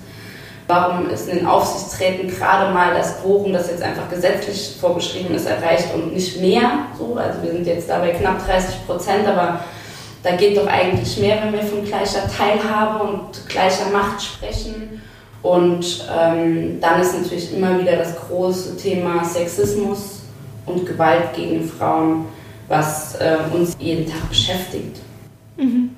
Warum 0.68 1.10
ist 1.10 1.28
in 1.28 1.38
den 1.38 1.46
Aufsichtsräten 1.46 2.28
gerade 2.28 2.72
mal 2.72 2.94
das 2.94 3.20
Quorum, 3.20 3.52
das 3.52 3.68
jetzt 3.68 3.82
einfach 3.82 4.08
gesetzlich 4.08 4.76
vorgeschrieben 4.80 5.34
ist, 5.34 5.46
erreicht 5.46 5.92
und 5.94 6.14
nicht 6.14 6.40
mehr? 6.40 6.86
So, 6.96 7.16
also 7.16 7.42
wir 7.42 7.52
sind 7.52 7.66
jetzt 7.66 7.90
da 7.90 7.98
bei 7.98 8.10
knapp 8.10 8.46
30 8.46 8.86
Prozent, 8.86 9.26
aber 9.26 9.60
da 10.22 10.36
geht 10.36 10.56
doch 10.56 10.68
eigentlich 10.68 11.18
mehr, 11.18 11.38
wenn 11.42 11.52
wir 11.52 11.62
von 11.62 11.84
gleicher 11.84 12.22
Teilhabe 12.28 13.04
und 13.04 13.48
gleicher 13.48 13.90
Macht 13.92 14.22
sprechen. 14.22 15.02
Und 15.42 16.06
ähm, 16.16 16.80
dann 16.80 17.00
ist 17.00 17.20
natürlich 17.20 17.52
immer 17.52 17.80
wieder 17.80 17.96
das 17.96 18.14
große 18.16 18.76
Thema 18.76 19.24
Sexismus 19.24 20.20
und 20.66 20.86
Gewalt 20.86 21.34
gegen 21.34 21.68
Frauen, 21.68 22.26
was 22.72 23.14
äh, 23.16 23.36
uns 23.52 23.76
jeden 23.78 24.10
Tag 24.10 24.28
beschäftigt. 24.30 25.00
Mhm. 25.58 25.90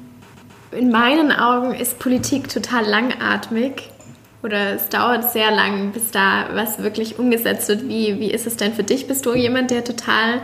In 0.72 0.90
meinen 0.90 1.30
Augen 1.30 1.72
ist 1.72 2.00
Politik 2.00 2.48
total 2.48 2.84
langatmig 2.84 3.90
oder 4.42 4.74
es 4.74 4.88
dauert 4.88 5.30
sehr 5.30 5.52
lang, 5.52 5.92
bis 5.92 6.10
da 6.10 6.46
was 6.52 6.80
wirklich 6.80 7.18
umgesetzt 7.18 7.68
wird. 7.68 7.88
Wie, 7.88 8.18
wie 8.18 8.32
ist 8.32 8.48
es 8.48 8.56
denn 8.56 8.74
für 8.74 8.82
dich? 8.82 9.06
Bist 9.06 9.24
du 9.24 9.34
jemand, 9.34 9.70
der 9.70 9.84
total 9.84 10.40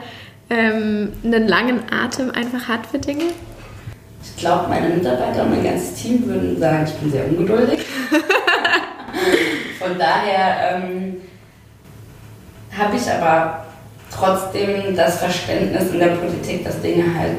ähm, 0.51 1.13
einen 1.25 1.49
langen 1.49 1.81
Atem 1.91 2.31
einfach 2.31 2.69
hat 2.69 2.87
für 2.87 3.01
Dinge? 3.01 3.25
Ich 4.23 4.37
glaube, 4.37 4.69
meine 4.69 4.89
Mitarbeiter 4.89 5.43
und 5.43 5.51
mein 5.51 5.65
ganzes 5.65 5.95
Team 5.95 6.25
würden 6.27 6.61
sagen, 6.61 6.87
ich 6.87 6.95
bin 6.95 7.11
sehr 7.11 7.27
ungeduldig. 7.27 7.81
Von 9.81 9.99
daher 9.99 10.77
ähm, 10.77 11.17
habe 12.79 12.97
ich 12.97 13.11
aber 13.11 13.67
trotzdem 14.11 14.95
das 14.97 15.19
Verständnis 15.19 15.91
in 15.93 15.99
der 15.99 16.09
Politik, 16.09 16.65
dass 16.65 16.81
Dinge 16.81 17.05
halt 17.17 17.37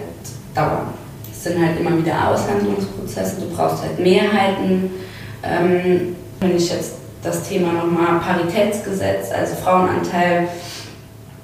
dauern. 0.56 0.94
Es 1.32 1.44
sind 1.44 1.64
halt 1.64 1.80
immer 1.80 1.98
wieder 1.98 2.30
Aushandlungsprozesse, 2.30 3.42
du 3.42 3.56
brauchst 3.56 3.84
halt 3.84 4.00
Mehrheiten. 4.00 4.92
Ähm, 5.44 6.16
wenn 6.40 6.56
ich 6.56 6.72
jetzt 6.72 6.94
das 7.24 7.48
Thema 7.48 7.74
nochmal 7.74 8.20
Paritätsgesetz, 8.20 9.32
also 9.32 9.56
Frauenanteil 9.56 10.48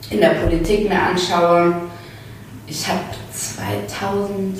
in 0.09 0.19
der 0.19 0.29
Politik 0.29 0.89
mir 0.89 1.01
anschaue, 1.01 1.75
ich 2.67 2.87
habe 2.87 2.99
2014 3.33 4.57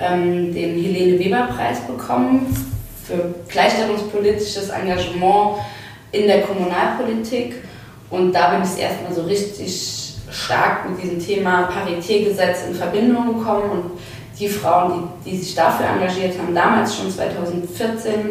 ähm, 0.00 0.54
den 0.54 0.82
Helene 0.82 1.18
Weber 1.18 1.48
Preis 1.54 1.80
bekommen 1.80 2.46
für 3.04 3.34
gleichstellungspolitisches 3.48 4.68
Engagement 4.68 5.58
in 6.12 6.26
der 6.26 6.42
Kommunalpolitik. 6.42 7.56
Und 8.10 8.32
da 8.32 8.50
bin 8.50 8.62
ich 8.62 8.80
erstmal 8.80 9.12
so 9.12 9.22
richtig 9.22 10.14
stark 10.30 10.88
mit 10.88 11.02
diesem 11.02 11.24
Thema 11.24 11.62
Paritätgesetz 11.62 12.66
in 12.68 12.74
Verbindung 12.74 13.38
gekommen. 13.38 13.70
Und 13.70 13.90
die 14.38 14.48
Frauen, 14.48 15.10
die, 15.24 15.30
die 15.30 15.36
sich 15.38 15.54
dafür 15.54 15.86
engagiert 15.86 16.38
haben, 16.38 16.54
damals 16.54 16.96
schon 16.96 17.10
2014, 17.10 18.30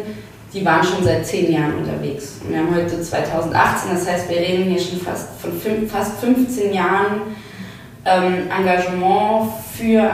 die 0.52 0.64
waren 0.64 0.82
schon 0.82 1.04
seit 1.04 1.26
zehn 1.26 1.52
Jahren 1.52 1.78
unterwegs. 1.78 2.40
Und 2.42 2.50
wir 2.50 2.58
haben 2.58 2.74
heute 2.74 3.00
2018, 3.02 3.90
das 3.92 4.08
heißt, 4.08 4.30
wir 4.30 4.38
reden 4.38 4.64
hier 4.64 4.80
schon 4.80 5.00
fast 5.00 5.28
von 5.40 5.52
fünf, 5.52 5.92
fast 5.92 6.18
15 6.20 6.72
Jahren 6.72 7.20
ähm, 8.04 8.50
Engagement 8.50 9.50
für 9.76 10.10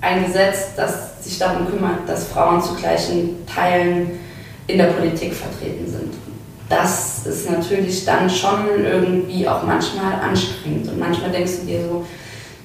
ein 0.00 0.24
Gesetz, 0.24 0.74
das 0.76 1.22
sich 1.22 1.38
darum 1.38 1.68
kümmert, 1.68 2.08
dass 2.08 2.28
Frauen 2.28 2.62
zu 2.62 2.74
gleichen 2.74 3.46
Teilen 3.46 4.18
in 4.66 4.78
der 4.78 4.86
Politik 4.86 5.34
vertreten 5.34 5.86
sind. 5.86 6.27
Das 6.68 7.26
ist 7.26 7.50
natürlich 7.50 8.04
dann 8.04 8.28
schon 8.28 8.84
irgendwie 8.84 9.48
auch 9.48 9.62
manchmal 9.62 10.14
anstrengend. 10.20 10.88
Und 10.88 10.98
manchmal 10.98 11.30
denkst 11.30 11.60
du 11.60 11.66
dir 11.66 11.82
so, 11.82 12.04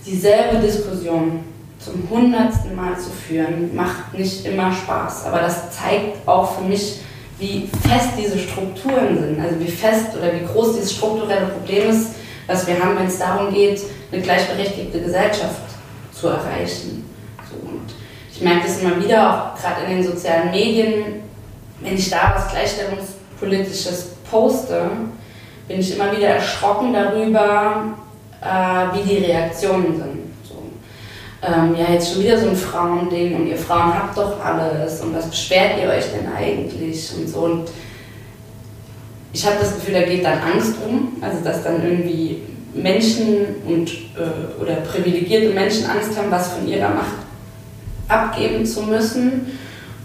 dieselbe 0.05 0.57
Diskussion 0.57 1.39
zum 1.79 2.07
hundertsten 2.09 2.75
Mal 2.75 2.97
zu 2.97 3.09
führen, 3.09 3.75
macht 3.75 4.13
nicht 4.13 4.45
immer 4.45 4.71
Spaß. 4.71 5.25
Aber 5.25 5.39
das 5.39 5.71
zeigt 5.71 6.27
auch 6.27 6.57
für 6.57 6.63
mich, 6.63 6.99
wie 7.39 7.69
fest 7.87 8.09
diese 8.17 8.39
Strukturen 8.39 9.17
sind. 9.19 9.39
Also 9.39 9.59
wie 9.59 9.71
fest 9.71 10.07
oder 10.17 10.33
wie 10.33 10.45
groß 10.45 10.75
dieses 10.75 10.93
strukturelle 10.93 11.47
Problem 11.47 11.89
ist, 11.89 12.11
was 12.47 12.67
wir 12.67 12.79
haben, 12.79 12.97
wenn 12.97 13.07
es 13.07 13.19
darum 13.19 13.53
geht, 13.53 13.81
eine 14.11 14.21
gleichberechtigte 14.21 15.01
Gesellschaft 15.01 15.61
zu 16.13 16.27
erreichen. 16.27 17.09
So, 17.49 17.55
und 17.69 17.93
ich 18.33 18.41
merke 18.41 18.67
das 18.67 18.81
immer 18.81 19.01
wieder, 19.01 19.53
auch 19.55 19.61
gerade 19.61 19.85
in 19.85 19.97
den 19.97 20.03
sozialen 20.03 20.51
Medien, 20.51 21.23
wenn 21.81 21.95
ich 21.95 22.09
da 22.09 22.33
was 22.35 22.47
Gleichstellungspolitisches 23.43 24.09
poste, 24.29 24.89
bin 25.67 25.79
ich 25.79 25.95
immer 25.95 26.15
wieder 26.15 26.29
erschrocken 26.29 26.93
darüber, 26.93 27.93
äh, 28.41 28.97
wie 28.97 29.09
die 29.09 29.25
Reaktionen 29.25 29.95
sind. 29.95 30.33
So, 30.43 30.55
ähm, 31.41 31.75
ja, 31.77 31.93
jetzt 31.93 32.13
schon 32.13 32.23
wieder 32.23 32.37
so 32.37 32.49
ein 32.49 32.55
Frauending 32.55 33.35
und 33.35 33.47
ihr 33.47 33.57
Frauen 33.57 33.93
habt 33.93 34.17
doch 34.17 34.43
alles 34.43 35.01
und 35.01 35.15
was 35.15 35.29
beschwert 35.29 35.77
ihr 35.81 35.89
euch 35.89 36.05
denn 36.11 36.31
eigentlich 36.33 37.11
und 37.17 37.27
so. 37.27 37.39
Und 37.39 37.69
ich 39.31 39.45
habe 39.45 39.55
das 39.59 39.75
Gefühl, 39.75 39.93
da 39.95 40.01
geht 40.01 40.23
dann 40.23 40.39
Angst 40.39 40.75
um, 40.85 41.13
also 41.21 41.43
dass 41.43 41.63
dann 41.63 41.83
irgendwie 41.83 42.41
Menschen 42.73 43.55
und, 43.67 43.89
äh, 43.89 44.61
oder 44.61 44.75
privilegierte 44.75 45.53
Menschen 45.53 45.85
Angst 45.85 46.17
haben, 46.17 46.29
was 46.29 46.53
von 46.53 46.67
ihrer 46.67 46.89
Macht 46.89 47.23
abgeben 48.07 48.65
zu 48.65 48.83
müssen. 48.83 49.59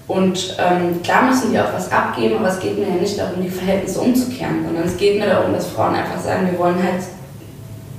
Und 0.09 0.57
ähm, 0.59 1.03
klar 1.03 1.25
müssen 1.25 1.53
die 1.53 1.61
auch 1.61 1.73
was 1.73 1.93
abgeben, 1.93 2.39
aber 2.39 2.49
es 2.49 2.59
geht 2.59 2.79
mir 2.79 2.89
ja 2.89 2.95
nicht 2.95 3.19
darum, 3.19 3.43
die 3.43 3.51
Verhältnisse 3.51 4.01
umzukehren, 4.01 4.65
sondern 4.65 4.85
es 4.85 4.97
geht 4.97 5.21
mir 5.21 5.27
darum, 5.27 5.53
dass 5.53 5.67
Frauen 5.67 5.95
einfach 5.95 6.19
sagen, 6.19 6.51
wir 6.51 6.59
wollen 6.59 6.83
halt 6.83 7.05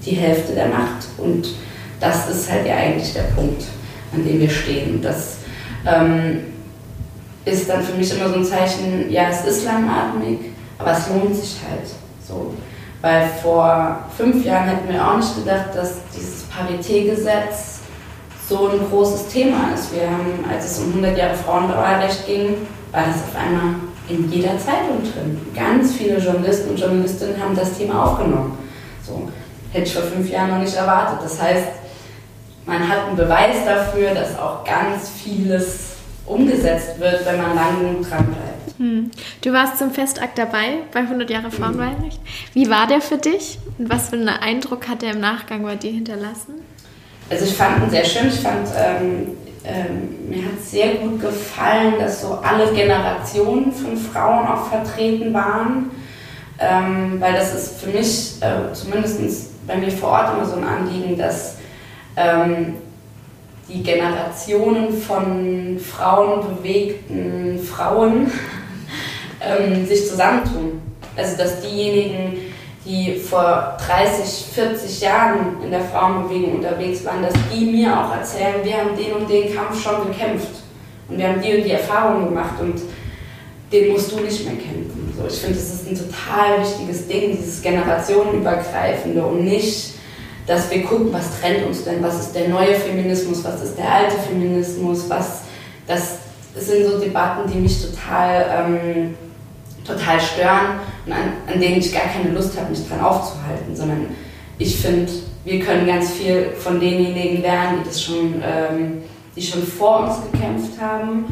die 0.04 0.16
Hälfte 0.16 0.54
der 0.54 0.70
Macht. 0.70 1.06
Und 1.20 1.48
das 2.00 2.28
ist 2.28 2.52
halt 2.52 2.66
ja 2.66 2.76
eigentlich 2.78 3.14
der 3.14 3.24
Punkt, 3.36 3.64
an 4.12 4.26
dem 4.26 4.40
wir 4.40 4.50
stehen. 4.50 5.04
Das 5.04 5.38
ähm, 5.86 6.46
ist 7.46 7.70
dann 7.70 7.84
für 7.84 7.96
mich 7.96 8.12
immer 8.18 8.30
so 8.30 8.36
ein 8.36 8.46
Zeichen, 8.46 9.12
ja, 9.12 9.30
es 9.30 9.46
ist 9.46 9.66
langatmig, 9.66 10.40
aber 10.80 10.92
es 10.92 11.08
lohnt 11.10 11.36
sich 11.36 11.58
halt 11.70 11.88
so. 12.28 12.56
Weil 13.02 13.30
vor 13.42 14.00
fünf 14.18 14.44
Jahren 14.44 14.68
hätten 14.68 14.92
wir 14.92 15.08
auch 15.08 15.18
nicht 15.18 15.36
gedacht, 15.36 15.68
dass 15.76 15.98
dieses 16.16 16.44
Paritätgesetz 16.44 17.79
so 18.50 18.68
ein 18.70 18.90
großes 18.90 19.28
Thema 19.28 19.74
ist. 19.76 19.94
Wir 19.94 20.10
haben, 20.10 20.44
als 20.52 20.72
es 20.72 20.80
um 20.80 20.90
100 20.90 21.16
Jahre 21.16 21.36
Frauenwahlrecht 21.36 22.26
ging, 22.26 22.56
war 22.92 23.06
das 23.06 23.18
auf 23.18 23.36
einmal 23.36 23.76
in 24.10 24.32
jeder 24.32 24.58
Zeitung 24.58 25.04
drin. 25.04 25.40
Ganz 25.56 25.94
viele 25.94 26.18
Journalisten 26.18 26.72
und 26.72 26.80
Journalistinnen 26.80 27.42
haben 27.42 27.56
das 27.56 27.78
Thema 27.78 28.06
aufgenommen. 28.06 28.58
So 29.06 29.30
hätte 29.72 29.86
ich 29.86 29.94
vor 29.94 30.04
fünf 30.04 30.28
Jahren 30.30 30.50
noch 30.50 30.58
nicht 30.58 30.76
erwartet. 30.76 31.20
Das 31.24 31.40
heißt, 31.40 31.68
man 32.66 32.88
hat 32.88 33.08
einen 33.08 33.16
Beweis 33.16 33.66
dafür, 33.66 34.16
dass 34.16 34.38
auch 34.38 34.64
ganz 34.64 35.10
vieles 35.10 35.92
umgesetzt 36.26 37.00
wird, 37.00 37.26
wenn 37.26 37.38
man 37.38 37.56
lange 37.56 37.80
genug 37.80 38.10
dran 38.10 38.26
bleibt. 38.26 38.80
Hm. 38.80 39.12
Du 39.42 39.54
warst 39.54 39.78
zum 39.78 39.92
Festakt 39.92 40.38
dabei 40.40 40.78
bei 40.92 41.02
100 41.02 41.30
Jahre 41.30 41.52
Frauenwahlrecht. 41.52 42.20
Wie 42.54 42.70
war 42.70 42.88
der 42.88 43.02
für 43.02 43.18
dich 43.18 43.60
und 43.78 43.92
was 43.92 44.10
für 44.10 44.16
einen 44.16 44.30
Eindruck 44.30 44.88
hat 44.88 45.04
er 45.04 45.14
im 45.14 45.20
Nachgang 45.20 45.64
bei 45.64 45.76
dir 45.76 45.92
hinterlassen? 45.92 46.56
Also 47.30 47.46
ich 47.46 47.54
fand 47.54 47.84
ihn 47.84 47.90
sehr 47.90 48.06
schön. 48.06 48.28
Ich 48.28 48.40
fand, 48.40 48.68
ähm, 48.76 49.38
ähm, 49.64 50.30
mir 50.30 50.46
hat 50.46 50.60
sehr 50.64 50.96
gut 50.96 51.22
gefallen, 51.22 51.94
dass 52.00 52.22
so 52.22 52.40
alle 52.42 52.72
Generationen 52.74 53.72
von 53.72 53.96
Frauen 53.98 54.48
auch 54.48 54.68
vertreten 54.70 55.34
waren, 55.34 55.92
ähm, 56.60 57.18
weil 57.20 57.34
das 57.34 57.54
ist 57.54 57.82
für 57.82 57.90
mich, 57.90 58.42
äh, 58.42 58.74
zumindest 58.74 59.68
bei 59.68 59.78
mir 59.78 59.92
vor 59.92 60.10
Ort, 60.10 60.34
immer 60.34 60.46
so 60.46 60.56
ein 60.56 60.64
Anliegen, 60.64 61.18
dass 61.18 61.58
ähm, 62.16 62.76
die 63.68 63.84
Generationen 63.84 65.00
von 65.00 65.80
frauenbewegten 65.80 67.60
Frauen 67.64 68.32
ähm, 69.42 69.86
sich 69.86 70.08
zusammentun. 70.10 70.82
Also 71.16 71.38
dass 71.38 71.62
diejenigen, 71.62 72.49
die 72.86 73.16
vor 73.16 73.78
30, 73.86 74.54
40 74.54 75.02
Jahren 75.02 75.62
in 75.64 75.72
der 75.72 75.82
Frauenbewegung 75.82 76.56
unterwegs 76.56 77.04
waren, 77.04 77.22
dass 77.22 77.34
die 77.54 77.66
mir 77.66 77.92
auch 77.92 78.16
erzählen, 78.16 78.64
wir 78.64 78.78
haben 78.78 78.96
den 78.96 79.14
und 79.14 79.30
den 79.30 79.54
Kampf 79.54 79.82
schon 79.82 80.08
gekämpft 80.08 80.62
und 81.10 81.18
wir 81.18 81.28
haben 81.28 81.42
die 81.42 81.58
und 81.58 81.64
die 81.64 81.72
Erfahrungen 81.72 82.26
gemacht 82.30 82.60
und 82.62 82.80
den 83.72 83.92
musst 83.92 84.12
du 84.12 84.20
nicht 84.22 84.46
mehr 84.46 84.56
kämpfen. 84.56 85.14
So, 85.16 85.28
ich 85.28 85.40
finde, 85.40 85.56
das 85.56 85.74
ist 85.74 85.88
ein 85.88 85.96
total 85.96 86.62
wichtiges 86.62 87.08
Ding, 87.08 87.38
dieses 87.38 87.62
generationenübergreifende 87.62 89.24
und 89.24 89.44
nicht, 89.44 89.96
dass 90.48 90.72
wir 90.72 90.84
gucken, 90.84 91.12
was 91.12 91.40
trennt 91.40 91.68
uns 91.68 91.84
denn, 91.84 92.02
was 92.02 92.20
ist 92.20 92.34
der 92.34 92.48
neue 92.48 92.74
Feminismus, 92.76 93.44
was 93.44 93.62
ist 93.62 93.78
der 93.78 93.92
alte 93.92 94.16
Feminismus, 94.18 95.08
was, 95.10 95.42
das 95.86 96.18
sind 96.56 96.88
so 96.88 96.98
Debatten, 96.98 97.52
die 97.52 97.60
mich 97.60 97.86
total, 97.86 98.66
ähm, 98.68 99.16
total 99.86 100.20
stören 100.20 100.80
und 101.10 101.16
an, 101.16 101.54
an 101.54 101.60
denen 101.60 101.80
ich 101.80 101.92
gar 101.92 102.04
keine 102.04 102.34
Lust 102.34 102.58
habe, 102.58 102.70
mich 102.70 102.88
dran 102.88 103.02
aufzuhalten, 103.02 103.76
sondern 103.76 104.08
ich 104.58 104.78
finde, 104.78 105.12
wir 105.46 105.60
können 105.60 105.88
ganz 105.88 106.12
viel 106.12 106.52
von 106.58 106.80
denjenigen 106.80 107.42
lernen, 107.42 107.80
die 107.82 107.88
das 107.88 108.02
schon, 108.02 108.44
ähm, 108.44 109.04
die 109.36 109.42
schon 109.42 109.64
vor 109.64 110.02
uns 110.02 110.32
gekämpft 110.32 110.80
haben 110.80 111.26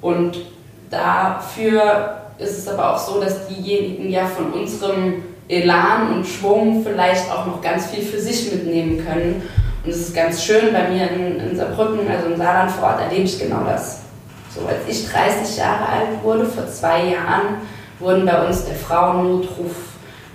und 0.00 0.38
Dafür 0.90 2.16
ist 2.38 2.58
es 2.58 2.68
aber 2.68 2.94
auch 2.94 2.98
so, 2.98 3.20
dass 3.20 3.46
diejenigen 3.46 4.10
ja 4.10 4.26
von 4.26 4.52
unserem 4.52 5.22
Elan 5.48 6.14
und 6.14 6.26
Schwung 6.26 6.84
vielleicht 6.84 7.30
auch 7.30 7.46
noch 7.46 7.60
ganz 7.62 7.86
viel 7.86 8.02
für 8.02 8.18
sich 8.18 8.52
mitnehmen 8.52 9.04
können. 9.04 9.42
Und 9.84 9.90
es 9.90 10.00
ist 10.00 10.14
ganz 10.14 10.44
schön, 10.44 10.72
bei 10.72 10.88
mir 10.88 11.10
in, 11.10 11.38
in 11.38 11.56
Saarbrücken, 11.56 12.08
also 12.10 12.26
im 12.26 12.36
Saarland 12.36 12.70
vor 12.72 12.88
Ort, 12.88 13.00
erlebe 13.00 13.22
ich 13.22 13.38
genau 13.38 13.64
das. 13.64 14.00
So, 14.54 14.66
als 14.66 14.80
ich 14.88 15.08
30 15.08 15.58
Jahre 15.58 15.86
alt 15.86 16.08
wurde, 16.22 16.44
vor 16.44 16.66
zwei 16.66 17.04
Jahren, 17.04 17.58
wurden 18.00 18.26
bei 18.26 18.46
uns 18.46 18.64
der 18.64 18.74
Frauennotruf 18.74 19.74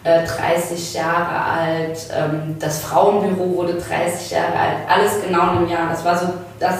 äh, 0.03 0.25
30 0.25 0.93
Jahre 0.93 1.43
alt, 1.43 1.97
ähm, 2.15 2.55
das 2.59 2.79
Frauenbüro 2.79 3.55
wurde 3.55 3.73
30 3.73 4.31
Jahre 4.31 4.53
alt, 4.53 4.77
alles 4.87 5.13
genau 5.25 5.51
in 5.51 5.57
einem 5.57 5.69
Jahr. 5.69 5.89
Das 5.89 6.05
war 6.05 6.17
so 6.17 6.27
das, 6.59 6.75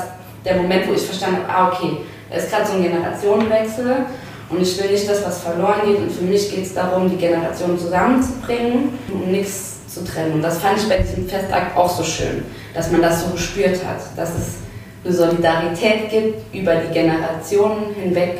der 0.45 0.55
Moment, 0.55 0.87
wo 0.87 0.93
ich 0.93 1.01
verstanden 1.01 1.37
habe, 1.47 1.53
ah, 1.53 1.71
okay, 1.73 1.97
es 2.29 2.45
ist 2.45 2.51
gerade 2.51 2.67
so 2.67 2.73
ein 2.73 2.83
Generationenwechsel 2.83 4.05
und 4.49 4.61
ich 4.61 4.81
will 4.81 4.91
nicht, 4.91 5.09
dass 5.09 5.25
was 5.25 5.41
verloren 5.41 5.81
geht. 5.85 5.97
Und 5.97 6.11
für 6.11 6.23
mich 6.23 6.49
geht 6.53 6.65
es 6.65 6.73
darum, 6.73 7.09
die 7.09 7.17
Generationen 7.17 7.79
zusammenzubringen 7.79 8.99
und 9.11 9.31
nichts 9.31 9.87
zu 9.87 10.03
trennen. 10.05 10.33
Und 10.33 10.41
das 10.41 10.59
fand 10.59 10.77
ich 10.77 10.87
bei 10.87 10.97
diesem 10.97 11.27
Festakt 11.27 11.75
auch 11.75 11.89
so 11.89 12.03
schön, 12.03 12.43
dass 12.73 12.91
man 12.91 13.01
das 13.01 13.23
so 13.23 13.31
gespürt 13.31 13.79
hat, 13.85 14.01
dass 14.15 14.29
es 14.29 14.55
eine 15.03 15.13
Solidarität 15.13 16.09
gibt 16.09 16.53
über 16.53 16.75
die 16.75 16.93
Generationen 16.93 17.95
hinweg. 17.95 18.39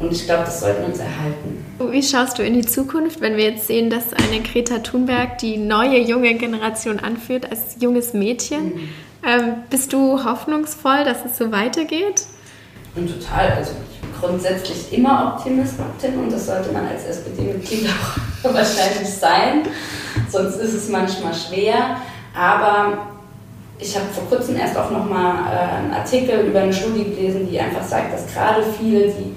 Und 0.00 0.12
ich 0.12 0.24
glaube, 0.24 0.44
das 0.44 0.60
sollten 0.60 0.80
wir 0.80 0.88
uns 0.88 0.98
erhalten. 0.98 1.64
Wie 1.78 2.02
schaust 2.02 2.38
du 2.38 2.42
in 2.42 2.54
die 2.54 2.64
Zukunft, 2.64 3.20
wenn 3.20 3.36
wir 3.36 3.44
jetzt 3.44 3.66
sehen, 3.66 3.90
dass 3.90 4.12
eine 4.12 4.42
Greta 4.42 4.78
Thunberg 4.78 5.38
die 5.38 5.58
neue 5.58 6.00
junge 6.00 6.34
Generation 6.34 6.98
anführt 6.98 7.50
als 7.50 7.76
junges 7.80 8.14
Mädchen? 8.14 8.64
Mhm. 8.64 8.88
Ähm, 9.26 9.54
bist 9.68 9.92
du 9.92 10.24
hoffnungsvoll, 10.24 11.04
dass 11.04 11.24
es 11.24 11.36
so 11.36 11.52
weitergeht? 11.52 12.24
bin 12.94 13.06
total, 13.06 13.52
also 13.52 13.72
grundsätzlich 14.20 14.92
immer 14.92 15.34
Optimistin 15.36 16.18
und 16.18 16.32
das 16.32 16.46
sollte 16.46 16.72
man 16.72 16.86
als 16.86 17.04
SPD-Mitglied 17.04 17.88
auch 18.42 18.54
wahrscheinlich 18.54 19.08
sein. 19.08 19.62
Sonst 20.28 20.56
ist 20.56 20.74
es 20.74 20.88
manchmal 20.88 21.32
schwer. 21.34 21.96
Aber 22.34 23.06
ich 23.78 23.96
habe 23.96 24.06
vor 24.12 24.24
kurzem 24.28 24.56
erst 24.56 24.76
auch 24.76 24.90
nochmal 24.90 25.52
äh, 25.52 25.76
einen 25.78 25.92
Artikel 25.92 26.40
über 26.46 26.60
eine 26.60 26.72
Studie 26.72 27.04
gelesen, 27.04 27.48
die 27.50 27.58
einfach 27.58 27.82
sagt, 27.82 28.12
dass 28.12 28.26
gerade 28.32 28.62
viele, 28.78 29.08
die, 29.08 29.34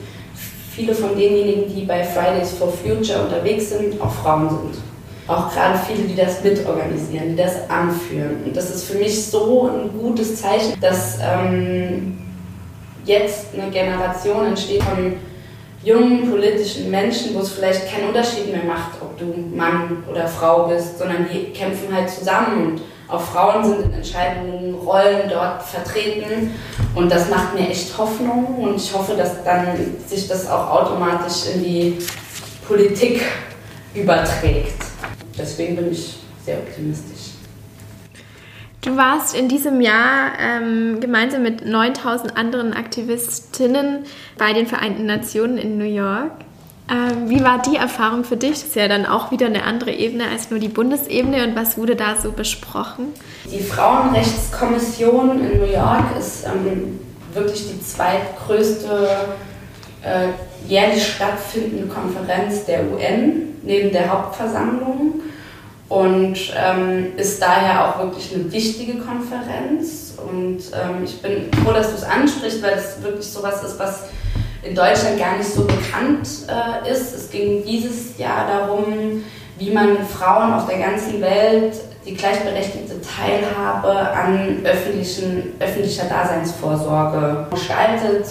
viele 0.76 0.94
von 0.94 1.16
denjenigen, 1.18 1.74
die 1.74 1.86
bei 1.86 2.04
Fridays 2.04 2.54
for 2.54 2.72
Future 2.72 3.24
unterwegs 3.24 3.70
sind, 3.70 4.02
auch 4.02 4.12
Frauen 4.12 4.50
sind. 4.50 4.84
Auch 5.28 5.54
gerade 5.54 5.80
viele, 5.80 6.08
die 6.08 6.16
das 6.16 6.44
mitorganisieren, 6.44 7.30
die 7.30 7.36
das 7.36 7.70
anführen. 7.70 8.44
Und 8.46 8.58
das 8.58 8.74
ist 8.76 8.86
für 8.86 8.98
mich 8.98 9.26
so 9.26 9.70
ein 9.70 9.98
gutes 9.98 10.42
Zeichen, 10.42 10.80
dass 10.82 11.18
ähm, 11.22 12.18
jetzt 13.06 13.48
eine 13.54 13.72
Generation 13.72 14.48
entsteht 14.48 14.84
von 14.84 15.14
jungen 15.84 16.30
politischen 16.30 16.90
Menschen, 16.90 17.36
wo 17.36 17.40
es 17.40 17.52
vielleicht 17.52 17.90
keinen 17.90 18.08
Unterschied 18.10 18.52
mehr 18.52 18.64
macht, 18.64 19.02
ob 19.02 19.18
du 19.18 19.26
Mann 19.56 20.04
oder 20.10 20.28
Frau 20.28 20.68
bist, 20.68 20.98
sondern 20.98 21.28
die 21.32 21.52
kämpfen 21.52 21.94
halt 21.94 22.10
zusammen 22.10 22.68
und 22.68 22.82
auch 23.08 23.22
Frauen 23.22 23.64
sind 23.64 23.86
in 23.86 23.94
entscheidenden 23.94 24.76
Rollen 24.76 25.30
dort 25.30 25.64
vertreten 25.64 26.52
und 26.96 27.12
das 27.12 27.30
macht 27.30 27.54
mir 27.54 27.70
echt 27.70 27.98
Hoffnung 27.98 28.64
und 28.64 28.76
ich 28.76 28.94
hoffe, 28.94 29.16
dass 29.16 29.44
dann 29.44 29.78
sich 30.08 30.28
das 30.28 30.50
auch 30.50 30.70
automatisch 30.70 31.48
in 31.54 31.64
die 31.64 31.98
Politik 32.68 33.22
überträgt. 33.94 34.84
Deswegen 35.38 35.76
bin 35.76 35.92
ich 35.92 36.20
sehr 36.46 36.58
optimistisch. 36.58 37.34
Du 38.82 38.98
warst 38.98 39.34
in 39.34 39.48
diesem 39.48 39.80
Jahr 39.80 40.34
ähm, 40.40 41.00
gemeinsam 41.00 41.44
mit 41.44 41.66
9000 41.66 42.36
anderen 42.36 42.74
Aktivistinnen 42.74 44.04
bei 44.38 44.52
den 44.52 44.68
Vereinten 44.68 45.06
Nationen 45.06 45.58
in 45.58 45.78
New 45.78 45.86
York. 45.86 46.32
Ähm, 46.90 47.30
wie 47.30 47.44
war 47.44 47.62
die 47.62 47.78
Erfahrung 47.78 48.24
für 48.24 48.36
dich? 48.36 48.52
Das 48.52 48.64
ist 48.64 48.76
ja 48.76 48.88
dann 48.88 49.06
auch 49.06 49.32
wieder 49.32 49.46
eine 49.46 49.64
andere 49.64 49.92
Ebene 49.92 50.26
als 50.28 50.50
nur 50.50 50.60
die 50.60 50.68
Bundesebene. 50.68 51.44
Und 51.46 51.56
was 51.56 51.78
wurde 51.78 51.96
da 51.96 52.16
so 52.22 52.32
besprochen? 52.32 53.08
Die 53.46 53.62
Frauenrechtskommission 53.62 55.40
in 55.40 55.60
New 55.60 55.66
York 55.66 56.18
ist 56.20 56.46
ähm, 56.46 57.00
wirklich 57.34 57.72
die 57.72 57.82
zweitgrößte 57.82 59.08
äh, 60.04 60.28
jährlich 60.68 61.06
stattfindende 61.08 61.88
Konferenz 61.88 62.66
der 62.66 62.82
UN 62.92 63.56
neben 63.64 63.92
der 63.92 64.12
Hauptversammlung 64.12 65.22
und 65.88 66.38
ähm, 66.58 67.14
ist 67.18 67.42
daher 67.42 67.88
auch 67.88 68.00
wirklich 68.00 68.34
eine 68.34 68.52
wichtige 68.52 69.00
Konferenz. 69.00 70.16
Und 70.18 70.60
ähm, 70.74 71.04
ich 71.04 71.22
bin 71.22 71.50
froh, 71.64 71.72
dass 71.72 71.90
du 71.90 71.96
es 71.96 72.04
ansprichst, 72.04 72.62
weil 72.62 72.74
es 72.74 73.02
wirklich 73.02 73.28
sowas 73.28 73.64
ist, 73.64 73.80
was 73.80 74.06
in 74.64 74.76
Deutschland 74.76 75.20
gar 75.20 75.38
nicht 75.38 75.50
so 75.50 75.66
bekannt 75.66 76.28
äh, 76.48 76.92
ist. 76.92 77.14
Es 77.14 77.30
ging 77.30 77.64
dieses 77.66 78.18
Jahr 78.18 78.48
darum, 78.48 79.24
wie 79.58 79.72
man 79.72 80.06
Frauen 80.06 80.54
auf 80.54 80.68
der 80.68 80.80
ganzen 80.80 81.22
Welt 81.22 81.76
die 82.06 82.16
gleichberechtigte 82.16 82.96
Teilhabe 83.02 83.90
an 83.90 84.60
öffentlichen, 84.66 85.54
öffentlicher 85.60 86.06
Daseinsvorsorge 86.06 87.48
gestaltet 87.52 88.26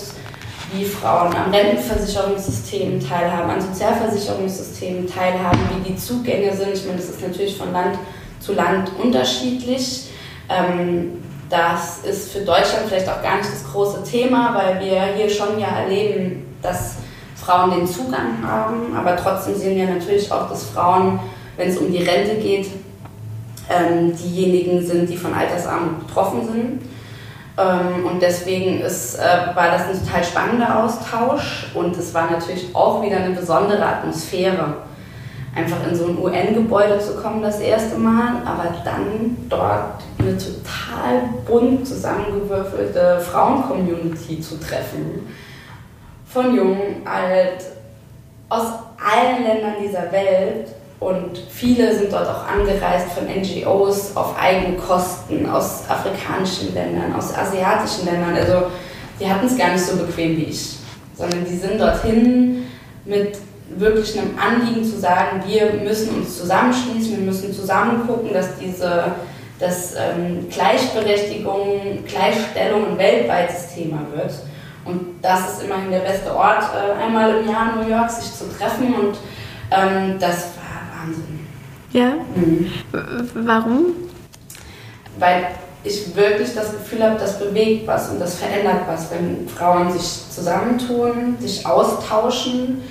wie 0.75 0.85
Frauen 0.85 1.35
am 1.35 1.51
Rentenversicherungssystem 1.51 2.99
teilhaben, 3.07 3.51
an 3.51 3.61
Sozialversicherungssystemen 3.61 5.07
teilhaben, 5.07 5.59
wie 5.75 5.90
die 5.90 5.97
Zugänge 5.97 6.57
sind. 6.57 6.73
Ich 6.73 6.87
meine, 6.87 6.97
das 6.97 7.11
ist 7.11 7.21
natürlich 7.21 7.57
von 7.57 7.73
Land 7.73 7.99
zu 8.40 8.55
Land 8.55 8.90
unterschiedlich. 8.99 10.09
Ähm, 10.49 11.23
das 11.53 11.99
ist 11.99 12.33
für 12.33 12.41
Deutschland 12.41 12.88
vielleicht 12.88 13.09
auch 13.09 13.23
gar 13.23 13.37
nicht 13.37 13.53
das 13.53 13.71
große 13.71 14.03
Thema, 14.05 14.55
weil 14.55 14.81
wir 14.81 15.03
hier 15.15 15.29
schon 15.29 15.59
ja 15.61 15.69
erleben, 15.69 16.57
dass 16.62 16.95
Frauen 17.37 17.73
den 17.73 17.87
Zugang 17.87 18.38
haben, 18.43 18.97
aber 18.97 19.17
trotzdem 19.17 19.55
sehen 19.55 19.77
wir 19.77 19.87
natürlich 19.87 20.33
auch, 20.33 20.49
dass 20.49 20.65
Frauen, 20.65 21.21
wenn 21.59 21.69
es 21.69 21.77
um 21.77 21.93
die 21.93 22.03
Rente 22.03 22.37
geht, 22.37 22.69
ähm, 23.69 24.17
diejenigen 24.17 24.85
sind, 24.85 25.11
die 25.11 25.17
von 25.17 25.35
Altersarmut 25.35 26.07
betroffen 26.07 26.47
sind. 26.47 26.83
Ähm, 27.59 28.07
und 28.07 28.23
deswegen 28.23 28.81
ist, 28.81 29.17
äh, 29.17 29.55
war 29.55 29.71
das 29.73 29.83
ein 29.83 30.07
total 30.07 30.25
spannender 30.25 30.83
Austausch 30.83 31.71
und 31.75 31.95
es 31.99 32.15
war 32.15 32.31
natürlich 32.31 32.75
auch 32.75 33.03
wieder 33.03 33.19
eine 33.19 33.35
besondere 33.35 33.85
Atmosphäre. 33.85 34.77
Einfach 35.55 35.87
in 35.87 35.95
so 35.95 36.07
ein 36.07 36.19
UN-Gebäude 36.19 36.99
zu 36.99 37.15
kommen 37.17 37.43
das 37.43 37.61
erste 37.61 37.99
Mal, 37.99 38.43
aber 38.45 38.75
dann 38.85 39.37
dort 39.51 40.03
eine 40.19 40.38
total 40.38 41.29
bunt 41.47 41.87
zusammengewürfelte 41.87 43.21
Frauen-Community 43.21 44.41
zu 44.41 44.59
treffen. 44.59 45.29
Von 46.27 46.55
jung, 46.55 46.79
alt, 47.05 47.65
aus 48.49 48.67
allen 48.99 49.45
Ländern 49.45 49.75
dieser 49.83 50.11
Welt 50.11 50.69
und 51.01 51.37
viele 51.51 51.95
sind 51.95 52.12
dort 52.12 52.29
auch 52.29 52.47
angereist 52.47 53.09
von 53.12 53.25
NGOs 53.27 54.17
auf 54.17 54.38
eigene 54.38 54.77
Kosten 54.77 55.49
aus 55.51 55.83
afrikanischen 55.88 56.73
Ländern, 56.73 57.15
aus 57.15 57.37
asiatischen 57.37 58.07
Ländern. 58.07 58.35
Also 58.37 58.69
die 59.19 59.29
hatten 59.29 59.47
es 59.47 59.59
gar 59.59 59.73
nicht 59.73 59.85
so 59.85 59.97
bequem 59.97 60.37
wie 60.37 60.45
ich, 60.45 60.77
sondern 61.17 61.45
die 61.45 61.57
sind 61.57 61.81
dorthin 61.81 62.67
mit 63.05 63.37
wirklich 63.77 64.19
einem 64.19 64.39
Anliegen 64.39 64.85
zu 64.85 64.99
sagen, 64.99 65.43
wir 65.47 65.73
müssen 65.83 66.17
uns 66.17 66.39
zusammenschließen, 66.39 67.19
wir 67.19 67.25
müssen 67.25 67.53
zusammen 67.53 68.07
gucken, 68.07 68.33
dass 68.33 68.57
diese 68.59 69.13
dass 69.63 69.95
ähm, 69.95 70.49
Gleichberechtigung, 70.51 72.05
Gleichstellung 72.05 72.89
ein 72.89 72.99
weltweites 72.99 73.75
Thema 73.75 74.01
wird. 74.15 74.33
Und 74.85 75.23
das 75.23 75.53
ist 75.53 75.63
immerhin 75.63 75.93
der 75.93 76.01
beste 76.01 76.35
Ort, 76.35 76.65
äh, 76.75 77.01
einmal 77.01 77.37
im 77.37 77.49
Jahr 77.49 77.75
in 77.75 77.83
New 77.83 77.97
York 77.97 78.11
sich 78.11 78.33
zu 78.35 78.45
treffen. 78.59 78.93
Und 78.93 79.19
ähm, 79.71 80.19
das 80.19 80.49
Wahnsinn. 80.99 81.47
Ja? 81.93 82.15
Mhm. 82.35 82.71
Warum? 83.47 83.95
Weil 85.19 85.47
ich 85.85 86.15
wirklich 86.17 86.55
das 86.55 86.73
Gefühl 86.73 87.05
habe, 87.05 87.19
das 87.19 87.39
bewegt 87.39 87.87
was 87.87 88.09
und 88.11 88.21
das 88.21 88.37
verändert 88.37 88.83
was, 88.87 89.11
wenn 89.11 89.49
Frauen 89.49 89.93
sich 89.93 90.31
zusammentun, 90.31 91.37
sich 91.39 91.65
austauschen, 91.67 92.83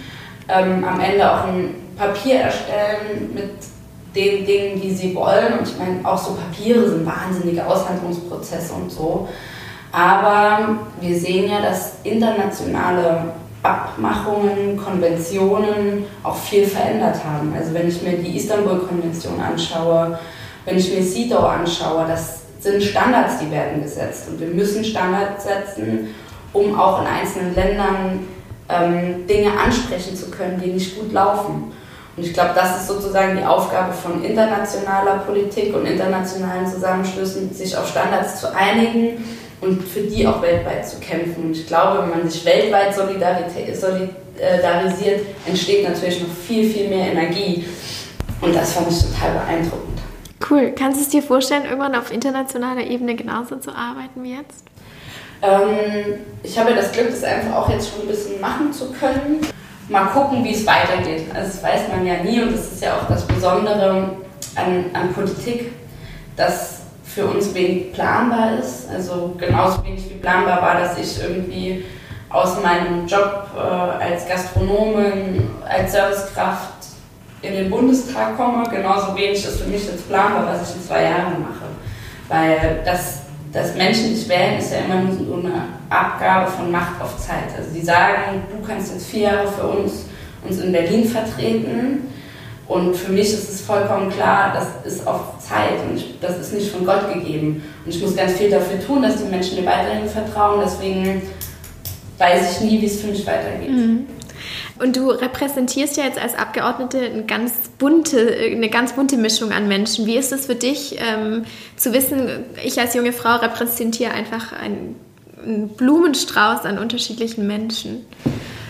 ähm, 0.48 0.84
am 0.84 1.00
Ende 1.00 1.32
auch 1.32 1.46
ein 1.46 1.76
Papier 1.98 2.42
erstellen 2.42 3.32
mit 3.34 3.52
den 4.16 4.46
Dingen, 4.46 4.82
die 4.82 4.92
sie 4.92 5.16
wollen. 5.16 5.60
Und 5.60 5.68
ich 5.68 5.78
meine, 5.78 6.00
auch 6.04 6.18
so 6.18 6.36
Papiere 6.36 6.90
sind 6.90 7.06
wahnsinnige 7.06 7.66
Aushandlungsprozesse 7.66 8.74
und 8.74 8.92
so. 8.92 9.28
Aber 9.92 10.78
wir 11.00 11.18
sehen 11.18 11.50
ja, 11.50 11.62
dass 11.62 11.96
internationale 12.04 13.34
Abmachungen, 13.64 14.78
Konventionen 14.78 16.06
auch 16.24 16.36
viel 16.36 16.66
verändert 16.66 17.18
haben. 17.24 17.54
Also 17.56 17.74
wenn 17.74 17.88
ich 17.88 18.02
mir 18.02 18.18
die 18.18 18.38
Istanbul-Konvention 18.38 19.40
anschaue, 19.40 20.18
wenn 20.66 20.78
ich 20.78 20.94
mir 20.94 21.04
CEDAW 21.04 21.48
anschaue, 21.48 22.06
das 22.08 22.42
sind 22.60 22.82
Standards, 22.82 23.40
die 23.40 23.52
werden 23.52 23.82
gesetzt. 23.82 24.30
Und 24.30 24.40
wir 24.40 24.48
müssen 24.48 24.84
Standards 24.84 25.44
setzen, 25.44 26.14
um 26.54 26.80
auch 26.80 27.02
in 27.02 27.08
einzelnen 27.08 27.56
Ländern 27.56 28.20
ähm, 28.72 29.28
Dinge 29.28 29.52
ansprechen 29.58 30.16
zu 30.16 30.32
können, 30.32 30.62
die 30.64 30.72
nicht 30.72 31.00
gut 31.00 31.12
laufen. 31.12 31.72
Und 32.18 32.26
ich 32.26 32.34
glaube, 32.34 32.52
das 32.56 32.82
ist 32.82 32.88
sozusagen 32.88 33.38
die 33.38 33.44
Aufgabe 33.44 33.94
von 33.94 34.24
internationaler 34.24 35.20
Politik 35.20 35.76
und 35.76 35.86
internationalen 35.86 36.68
Zusammenschlüssen, 36.68 37.54
sich 37.54 37.76
auf 37.76 37.88
Standards 37.88 38.42
zu 38.42 38.54
einigen 38.54 39.24
und 39.62 39.82
für 39.84 40.02
die 40.02 40.28
auch 40.28 40.42
weltweit 40.42 40.88
zu 40.88 41.00
kämpfen. 41.00 41.46
Und 41.46 41.52
ich 41.52 41.68
glaube, 41.68 42.02
wenn 42.02 42.10
man 42.10 42.30
sich 42.30 42.44
weltweit 42.46 42.94
solidarisiert, 42.94 45.22
entsteht 45.46 45.88
natürlich 45.88 46.22
noch 46.22 46.36
viel, 46.48 46.70
viel 46.70 46.90
mehr 46.90 47.12
Energie. 47.12 47.66
Und 48.42 48.56
das 48.56 48.74
fand 48.74 48.92
ich 48.92 49.00
total 49.00 49.34
beeindruckend. 49.34 50.00
Cool. 50.50 50.74
Kannst 50.78 51.00
du 51.00 51.04
es 51.04 51.10
dir 51.10 51.22
vorstellen, 51.22 51.66
irgendwann 51.66 51.96
auf 51.96 52.12
internationaler 52.12 52.86
Ebene 52.86 53.16
genauso 53.16 53.58
zu 53.58 53.72
arbeiten 53.72 54.24
wie 54.24 54.36
jetzt? 54.36 54.71
Ähm, 55.42 56.20
ich 56.44 56.58
habe 56.58 56.74
das 56.74 56.92
Glück, 56.92 57.10
das 57.10 57.24
einfach 57.24 57.56
auch 57.56 57.70
jetzt 57.70 57.92
schon 57.92 58.02
ein 58.02 58.08
bisschen 58.08 58.40
machen 58.40 58.72
zu 58.72 58.92
können. 58.92 59.42
Mal 59.90 60.06
gucken, 60.06 60.44
wie 60.44 60.54
es 60.54 60.66
weitergeht. 60.66 61.26
Also 61.34 61.52
das 61.52 61.64
weiß 61.64 61.88
man 61.90 62.06
ja 62.06 62.16
nie 62.24 62.42
und 62.42 62.54
das 62.54 62.74
ist 62.74 62.84
ja 62.84 62.96
auch 62.96 63.08
das 63.08 63.26
Besondere 63.26 64.18
an, 64.56 64.86
an 64.94 65.14
Politik, 65.14 65.74
dass 66.36 66.82
für 67.04 67.26
uns 67.26 67.54
wenig 67.54 67.92
planbar 67.94 68.60
ist. 68.60 68.90
Also 68.90 69.36
genauso 69.38 69.84
wenig 69.84 70.10
wie 70.10 70.16
planbar 70.16 70.62
war, 70.62 70.80
dass 70.80 70.98
ich 70.98 71.22
irgendwie 71.22 71.84
aus 72.30 72.62
meinem 72.62 73.06
Job 73.06 73.48
äh, 73.56 73.60
als 73.60 74.28
Gastronomin, 74.28 75.50
als 75.68 75.92
Servicekraft 75.92 76.72
in 77.42 77.54
den 77.54 77.70
Bundestag 77.70 78.38
komme. 78.38 78.64
Genauso 78.70 79.16
wenig 79.16 79.44
ist 79.44 79.62
für 79.62 79.70
mich 79.70 79.86
jetzt 79.86 80.08
planbar, 80.08 80.48
was 80.48 80.70
ich 80.70 80.76
in 80.78 80.84
zwei 80.84 81.04
Jahren 81.04 81.42
mache. 81.42 81.68
Weil 82.30 82.82
das, 82.86 83.24
das 83.52 83.76
Menschen 83.76 84.12
nicht 84.12 84.28
wählen 84.30 84.58
ist 84.60 84.72
ja 84.72 84.80
immer 84.80 85.02
nur 85.02 85.14
so 85.14 85.34
eine 85.36 85.66
Abgabe 85.90 86.50
von 86.50 86.72
Macht 86.72 87.02
auf 87.02 87.18
Zeit. 87.18 87.56
Also 87.58 87.70
die 87.74 87.82
sagen, 87.82 88.44
du 88.50 88.66
kannst 88.66 88.94
jetzt 88.94 89.08
vier 89.08 89.22
Jahre 89.22 89.48
für 89.48 89.68
uns, 89.68 90.06
uns 90.48 90.60
in 90.60 90.72
Berlin 90.72 91.06
vertreten 91.06 92.08
und 92.72 92.96
für 92.96 93.12
mich 93.12 93.34
ist 93.34 93.50
es 93.50 93.62
vollkommen 93.62 94.10
klar, 94.10 94.54
das 94.54 94.94
ist 94.94 95.06
auf 95.06 95.38
Zeit 95.40 95.74
und 95.90 96.02
das 96.22 96.40
ist 96.40 96.54
nicht 96.54 96.72
von 96.72 96.86
Gott 96.86 97.14
gegeben. 97.14 97.62
Und 97.84 97.94
ich 97.94 98.02
muss 98.02 98.16
ganz 98.16 98.34
viel 98.34 98.50
dafür 98.50 98.80
tun, 98.80 99.02
dass 99.02 99.18
die 99.18 99.30
Menschen 99.30 99.60
mir 99.60 99.70
weiterhin 99.70 100.08
vertrauen. 100.08 100.62
Deswegen 100.64 101.22
weiß 102.18 102.54
ich 102.54 102.62
nie, 102.62 102.82
wie 102.82 102.86
es 102.86 103.02
für 103.02 103.08
mich 103.08 103.28
weitergeht. 103.28 103.72
Mhm. 103.72 104.08
Und 104.82 104.96
du 104.96 105.12
repräsentierst 105.12 105.96
ja 105.98 106.06
jetzt 106.06 106.20
als 106.20 106.34
Abgeordnete 106.36 107.00
eine 107.00 107.24
ganz 107.24 107.52
bunte, 107.78 108.36
eine 108.52 108.70
ganz 108.70 108.94
bunte 108.94 109.16
Mischung 109.16 109.52
an 109.52 109.68
Menschen. 109.68 110.08
Wie 110.08 110.18
ist 110.18 110.32
es 110.32 110.48
für 110.48 110.56
dich 110.56 110.98
ähm, 111.00 111.46
zu 111.76 111.94
wissen, 111.94 112.28
ich 112.64 112.80
als 112.80 112.96
junge 112.96 113.14
Frau 113.14 113.36
repräsentiere 113.36 114.12
einfach 114.12 114.54
einen, 114.54 114.96
einen 115.44 115.70
Blumenstrauß 115.70 116.66
an 116.66 116.80
unterschiedlichen 116.80 117.46
Menschen? 117.46 118.08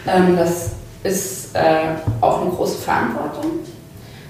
Ähm, 0.05 0.35
das 0.35 0.71
ist 1.03 1.55
äh, 1.55 1.95
auch 2.19 2.41
eine 2.41 2.49
große 2.51 2.79
Verantwortung. 2.79 3.59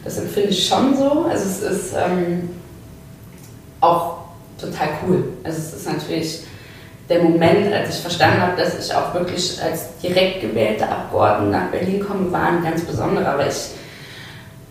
Das 0.04 0.20
empfinde 0.20 0.50
ich 0.50 0.67
schon 0.67 0.96
so. 0.96 1.26
Also 1.28 1.46
es 1.46 1.62
ist 1.62 1.94
ähm, 1.98 2.50
auch 3.80 4.17
total 4.60 4.89
cool. 5.08 5.24
Also 5.44 5.58
es 5.58 5.74
ist 5.74 5.88
natürlich 5.88 6.41
der 7.12 7.21
Moment, 7.21 7.74
als 7.74 7.97
ich 7.97 8.02
verstanden 8.02 8.41
habe, 8.41 8.62
dass 8.62 8.80
ich 8.80 8.95
auch 8.95 9.13
wirklich 9.13 9.62
als 9.62 9.97
direkt 10.02 10.39
gewählte 10.39 10.88
Abgeordnete 10.88 11.52
nach 11.52 11.69
Berlin 11.69 12.04
komme, 12.06 12.32
war 12.32 12.47
ein 12.47 12.63
ganz 12.63 12.82
besonderer, 12.82 13.38
weil 13.38 13.50
ich 13.50 13.71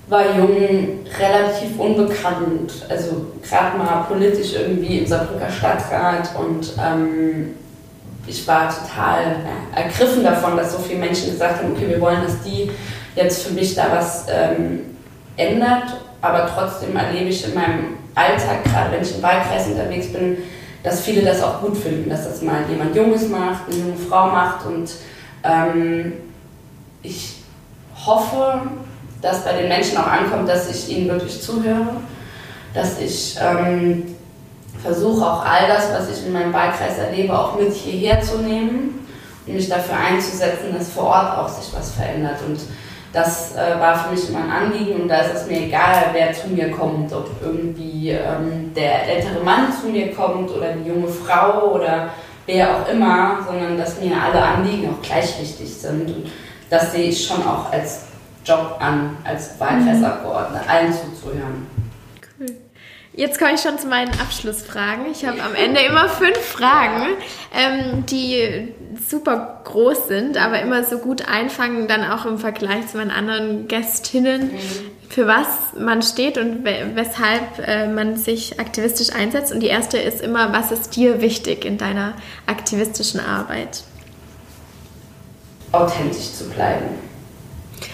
war 0.09 0.24
jung, 0.37 1.00
relativ 1.18 1.79
unbekannt, 1.79 2.72
also 2.88 3.26
gerade 3.46 3.76
mal 3.76 4.07
politisch 4.09 4.55
irgendwie 4.55 4.98
im 4.98 5.07
Saarbrücker 5.07 5.50
Stadtrat 5.50 6.31
und 6.37 6.72
ähm, 6.83 7.55
ich 8.26 8.46
war 8.48 8.68
total 8.68 9.37
ergriffen 9.74 10.24
davon, 10.24 10.57
dass 10.57 10.72
so 10.72 10.79
viele 10.79 10.98
Menschen 10.98 11.31
gesagt 11.33 11.62
haben, 11.62 11.72
okay, 11.72 11.88
wir 11.88 12.00
wollen, 12.00 12.22
dass 12.24 12.42
die 12.42 12.70
jetzt 13.14 13.46
für 13.46 13.53
mich 13.53 13.74
da 13.74 13.87
was 13.92 14.26
ähm, 14.31 14.96
ändert, 15.37 15.96
aber 16.22 16.50
trotzdem 16.53 16.96
erlebe 16.96 17.29
ich 17.29 17.46
in 17.46 17.55
meinem 17.55 17.98
Alltag, 18.14 18.64
gerade 18.64 18.92
wenn 18.92 19.03
ich 19.03 19.14
im 19.14 19.22
Wahlkreis 19.22 19.66
unterwegs 19.68 20.12
bin, 20.12 20.38
dass 20.83 21.03
viele 21.03 21.23
das 21.23 21.43
auch 21.43 21.61
gut 21.61 21.77
finden, 21.77 22.09
dass 22.09 22.25
das 22.25 22.43
mal 22.43 22.64
jemand 22.69 22.95
Junges 22.95 23.29
macht, 23.29 23.69
eine 23.69 23.79
junge 23.79 23.97
Frau 23.97 24.29
macht. 24.29 24.66
Und 24.66 24.90
ähm, 25.45 26.12
ich 27.03 27.37
hoffe, 28.07 28.62
dass 29.21 29.45
bei 29.45 29.53
den 29.53 29.69
Menschen 29.69 29.99
auch 29.99 30.07
ankommt, 30.07 30.49
dass 30.49 30.71
ich 30.71 30.97
ihnen 30.97 31.09
wirklich 31.09 31.43
zuhöre, 31.43 31.97
dass 32.73 32.99
ich 32.99 33.37
ähm, 33.40 34.14
versuche 34.83 35.25
auch 35.25 35.45
all 35.45 35.69
das, 35.69 35.93
was 35.93 36.19
ich 36.19 36.27
in 36.27 36.33
meinem 36.33 36.53
Wahlkreis 36.53 36.99
erlebe, 36.99 37.38
auch 37.38 37.59
mit 37.59 37.73
hierher 37.73 38.23
zu 38.23 38.38
nehmen 38.38 39.07
und 39.47 39.55
mich 39.55 39.69
dafür 39.69 39.97
einzusetzen, 39.97 40.73
dass 40.77 40.90
vor 40.90 41.05
Ort 41.05 41.38
auch 41.38 41.49
sich 41.49 41.73
was 41.75 41.93
verändert. 41.93 42.38
Und 42.47 42.61
das 43.12 43.57
äh, 43.57 43.79
war 43.81 43.96
für 43.96 44.14
mich 44.14 44.29
immer 44.29 44.44
ein 44.44 44.51
Anliegen 44.51 45.03
und 45.03 45.09
da 45.09 45.20
ist 45.20 45.35
es 45.42 45.46
mir 45.49 45.62
egal, 45.62 46.11
wer 46.12 46.33
zu 46.33 46.49
mir 46.49 46.70
kommt, 46.70 47.12
ob 47.12 47.29
irgendwie 47.42 48.11
ähm, 48.11 48.73
der 48.75 49.09
ältere 49.09 49.42
Mann 49.42 49.73
zu 49.73 49.88
mir 49.88 50.12
kommt 50.14 50.51
oder 50.51 50.73
die 50.73 50.88
junge 50.88 51.09
Frau 51.09 51.73
oder 51.73 52.11
wer 52.46 52.77
auch 52.77 52.88
immer, 52.88 53.38
sondern 53.46 53.77
dass 53.77 54.01
mir 54.01 54.12
alle 54.16 54.40
Anliegen 54.40 54.90
auch 54.90 55.03
gleich 55.03 55.40
wichtig 55.40 55.75
sind. 55.75 56.07
Und 56.07 56.31
das 56.68 56.92
sehe 56.92 57.09
ich 57.09 57.27
schon 57.27 57.42
auch 57.46 57.73
als 57.73 58.03
Job 58.44 58.77
an, 58.79 59.16
als 59.25 59.59
Wahlkreisabgeordnete, 59.59 60.68
allen 60.68 60.92
zuzuhören. 60.92 61.80
Jetzt 63.20 63.38
komme 63.38 63.52
ich 63.52 63.61
schon 63.61 63.78
zu 63.78 63.87
meinen 63.87 64.18
Abschlussfragen. 64.18 65.04
Ich 65.12 65.26
habe 65.26 65.42
am 65.42 65.54
Ende 65.54 65.83
immer 65.83 66.09
fünf 66.09 66.38
Fragen, 66.38 67.18
ähm, 67.54 68.06
die 68.06 68.72
super 69.11 69.61
groß 69.62 70.09
sind, 70.09 70.38
aber 70.38 70.62
immer 70.62 70.85
so 70.85 70.96
gut 70.96 71.28
einfangen, 71.28 71.87
dann 71.87 72.02
auch 72.02 72.24
im 72.24 72.38
Vergleich 72.38 72.87
zu 72.87 72.96
meinen 72.96 73.11
anderen 73.11 73.68
Gästinnen, 73.68 74.44
mhm. 74.46 75.11
für 75.11 75.26
was 75.26 75.48
man 75.78 76.00
steht 76.00 76.38
und 76.38 76.64
weshalb 76.64 77.59
äh, 77.59 77.88
man 77.88 78.16
sich 78.16 78.59
aktivistisch 78.59 79.14
einsetzt. 79.14 79.52
Und 79.52 79.61
die 79.61 79.66
erste 79.66 79.98
ist 79.98 80.22
immer, 80.22 80.54
was 80.54 80.72
ist 80.72 80.96
dir 80.96 81.20
wichtig 81.20 81.66
in 81.66 81.76
deiner 81.76 82.14
aktivistischen 82.46 83.20
Arbeit? 83.20 83.83
Authentisch 85.72 86.33
zu 86.33 86.48
bleiben. 86.48 86.87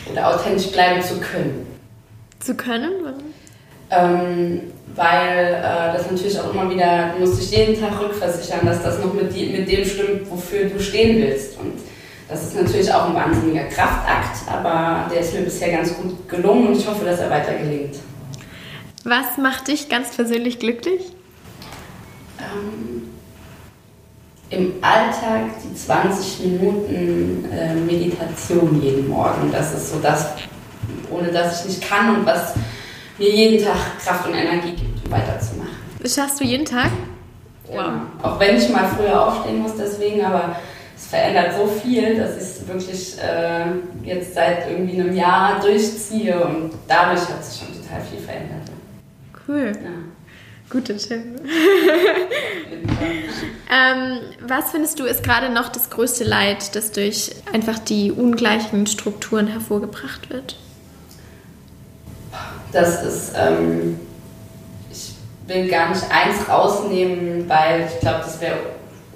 Oder 0.08 0.28
authentisch 0.28 0.70
bleiben 0.70 1.02
zu 1.02 1.18
können. 1.18 1.66
Zu 2.38 2.54
können? 2.54 2.92
Ähm, 3.90 4.60
weil 4.96 5.54
äh, 5.54 5.96
das 5.96 6.10
natürlich 6.10 6.40
auch 6.40 6.52
immer 6.52 6.70
wieder, 6.70 7.12
du 7.12 7.20
musst 7.20 7.40
dich 7.40 7.50
jeden 7.50 7.78
Tag 7.78 8.00
rückversichern, 8.00 8.64
dass 8.64 8.82
das 8.82 8.98
noch 8.98 9.12
mit, 9.12 9.34
die, 9.34 9.46
mit 9.46 9.70
dem 9.70 9.84
stimmt, 9.84 10.30
wofür 10.30 10.64
du 10.64 10.80
stehen 10.80 11.18
willst. 11.18 11.58
Und 11.60 11.74
das 12.28 12.42
ist 12.44 12.56
natürlich 12.56 12.92
auch 12.92 13.08
ein 13.08 13.14
wahnsinniger 13.14 13.64
Kraftakt, 13.64 14.38
aber 14.50 15.08
der 15.12 15.20
ist 15.20 15.34
mir 15.34 15.42
bisher 15.42 15.70
ganz 15.70 15.94
gut 15.94 16.28
gelungen 16.28 16.68
und 16.68 16.76
ich 16.76 16.88
hoffe, 16.88 17.04
dass 17.04 17.20
er 17.20 17.30
weiter 17.30 17.54
gelingt. 17.54 17.96
Was 19.04 19.38
macht 19.38 19.68
dich 19.68 19.88
ganz 19.88 20.16
persönlich 20.16 20.58
glücklich? 20.58 21.02
Ähm, 22.40 23.02
Im 24.50 24.72
Alltag 24.80 25.50
die 25.62 25.74
20 25.76 26.46
Minuten 26.46 27.44
äh, 27.52 27.74
Meditation 27.74 28.82
jeden 28.82 29.08
Morgen. 29.08 29.52
Das 29.52 29.72
ist 29.74 29.92
so 29.92 30.00
das, 30.00 30.30
ohne 31.10 31.30
das 31.30 31.60
ich 31.60 31.76
nicht 31.76 31.88
kann 31.88 32.16
und 32.16 32.26
was 32.26 32.54
mir 33.18 33.30
jeden 33.30 33.64
Tag 33.64 33.76
Kraft 34.02 34.28
und 34.28 34.34
Energie 34.34 34.72
gibt, 34.72 35.04
um 35.04 35.12
weiterzumachen. 35.12 35.76
Das 36.02 36.14
schaffst 36.14 36.40
du 36.40 36.44
jeden 36.44 36.64
Tag? 36.64 36.90
Wow. 37.66 37.76
Ja, 37.76 38.06
auch 38.22 38.38
wenn 38.38 38.56
ich 38.56 38.68
mal 38.68 38.86
früher 38.88 39.26
aufstehen 39.26 39.58
muss, 39.58 39.72
deswegen, 39.76 40.24
aber 40.24 40.56
es 40.96 41.06
verändert 41.06 41.54
so 41.56 41.66
viel, 41.66 42.16
dass 42.16 42.36
ich 42.36 42.42
es 42.42 42.68
wirklich 42.68 43.18
äh, 43.18 43.66
jetzt 44.04 44.34
seit 44.34 44.70
irgendwie 44.70 45.00
einem 45.00 45.14
Jahr 45.14 45.60
durchziehe 45.60 46.38
und 46.44 46.72
dadurch 46.86 47.28
hat 47.28 47.44
sich 47.44 47.60
schon 47.60 47.68
total 47.82 48.00
viel 48.02 48.20
verändert. 48.20 48.70
Cool. 49.46 49.72
Ja. 49.74 49.90
Guter 50.68 50.96
Tipp. 50.96 51.22
ähm, 53.70 54.18
was 54.40 54.70
findest 54.72 54.98
du 54.98 55.04
ist 55.04 55.22
gerade 55.22 55.48
noch 55.50 55.68
das 55.68 55.90
größte 55.90 56.24
Leid, 56.24 56.74
das 56.74 56.90
durch 56.90 57.30
einfach 57.52 57.78
die 57.78 58.10
ungleichen 58.10 58.86
Strukturen 58.86 59.46
hervorgebracht 59.46 60.28
wird? 60.30 60.56
Das 62.72 63.02
ist, 63.02 63.32
ähm, 63.36 63.98
ich 64.90 65.14
will 65.46 65.68
gar 65.68 65.90
nicht 65.90 66.02
eins 66.10 66.48
rausnehmen, 66.48 67.48
weil 67.48 67.88
ich 67.92 68.00
glaube, 68.00 68.20
das 68.20 68.40
wäre 68.40 68.56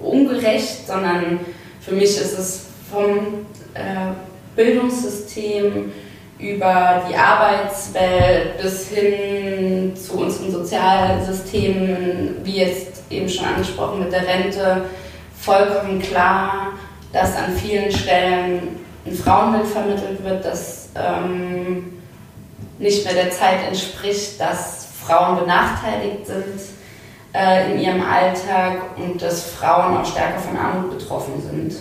ungerecht, 0.02 0.86
sondern 0.86 1.40
für 1.80 1.94
mich 1.94 2.16
ist 2.16 2.38
es 2.38 2.66
vom 2.90 3.46
äh, 3.74 4.12
Bildungssystem 4.56 5.92
über 6.38 7.02
die 7.08 7.14
Arbeitswelt 7.14 8.60
bis 8.62 8.88
hin 8.88 9.94
zu 9.94 10.18
unseren 10.20 10.50
Sozialsystemen, 10.50 12.36
wie 12.42 12.58
jetzt 12.58 13.02
eben 13.10 13.28
schon 13.28 13.46
angesprochen 13.46 14.00
mit 14.00 14.12
der 14.12 14.26
Rente, 14.26 14.84
vollkommen 15.38 16.00
klar, 16.00 16.72
dass 17.12 17.36
an 17.36 17.52
vielen 17.56 17.92
Stellen 17.92 18.80
ein 19.04 19.14
Frauenbild 19.14 19.66
vermittelt 19.66 20.22
wird, 20.24 20.44
das 20.44 20.90
ähm, 20.94 21.99
nicht 22.80 23.04
mehr 23.04 23.14
der 23.14 23.30
Zeit 23.30 23.66
entspricht, 23.68 24.40
dass 24.40 24.88
Frauen 25.06 25.38
benachteiligt 25.38 26.26
sind 26.26 26.60
äh, 27.34 27.72
in 27.72 27.80
ihrem 27.80 28.02
Alltag 28.02 28.96
und 28.96 29.20
dass 29.22 29.44
Frauen 29.52 29.98
auch 29.98 30.04
stärker 30.04 30.38
von 30.38 30.56
Armut 30.56 30.98
betroffen 30.98 31.34
sind. 31.40 31.76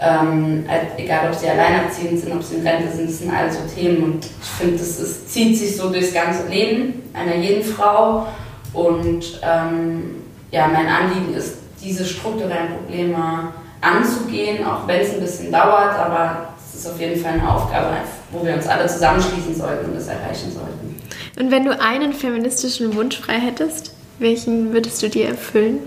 Ähm, 0.00 0.64
egal, 0.96 1.28
ob 1.28 1.34
sie 1.34 1.48
alleinerziehend 1.48 2.18
sind, 2.18 2.32
ob 2.32 2.42
sie 2.42 2.56
in 2.56 2.66
Rente 2.66 2.90
sind, 2.90 3.08
das 3.08 3.18
sind 3.18 3.32
all 3.32 3.52
so 3.52 3.60
Themen. 3.72 4.02
Und 4.02 4.24
ich 4.24 4.48
finde, 4.58 4.74
ist, 4.74 5.32
zieht 5.32 5.56
sich 5.56 5.76
so 5.76 5.90
durchs 5.90 6.12
ganze 6.12 6.48
Leben 6.48 7.02
einer 7.12 7.36
jeden 7.36 7.62
Frau. 7.62 8.26
Und 8.72 9.40
ähm, 9.42 10.22
ja, 10.50 10.66
mein 10.66 10.88
Anliegen 10.88 11.34
ist, 11.34 11.58
diese 11.80 12.04
strukturellen 12.04 12.76
Probleme 12.76 13.52
anzugehen, 13.80 14.64
auch 14.64 14.86
wenn 14.86 15.00
es 15.00 15.14
ein 15.14 15.20
bisschen 15.20 15.52
dauert, 15.52 15.98
aber 15.98 16.51
es 16.72 16.80
ist 16.80 16.90
auf 16.90 16.98
jeden 16.98 17.20
Fall 17.20 17.32
eine 17.32 17.50
Aufgabe, 17.54 17.88
wo 18.30 18.44
wir 18.44 18.54
uns 18.54 18.66
alle 18.66 18.86
zusammenschließen 18.86 19.54
sollten 19.54 19.90
und 19.90 19.96
das 19.96 20.08
erreichen 20.08 20.50
sollten. 20.50 20.96
Und 21.38 21.50
wenn 21.50 21.64
du 21.64 21.78
einen 21.78 22.12
feministischen 22.12 22.94
Wunsch 22.96 23.18
frei 23.18 23.38
hättest, 23.38 23.92
welchen 24.18 24.72
würdest 24.72 25.02
du 25.02 25.08
dir 25.08 25.28
erfüllen? 25.28 25.80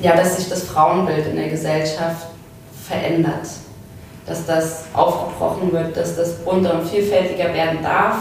Ja, 0.00 0.14
dass 0.14 0.36
sich 0.36 0.48
das 0.48 0.64
Frauenbild 0.64 1.26
in 1.26 1.36
der 1.36 1.48
Gesellschaft 1.48 2.26
verändert. 2.86 3.46
Dass 4.26 4.44
das 4.44 4.84
aufgebrochen 4.92 5.72
wird, 5.72 5.96
dass 5.96 6.16
das 6.16 6.44
bunter 6.44 6.80
und 6.80 6.88
vielfältiger 6.88 7.54
werden 7.54 7.78
darf, 7.82 8.16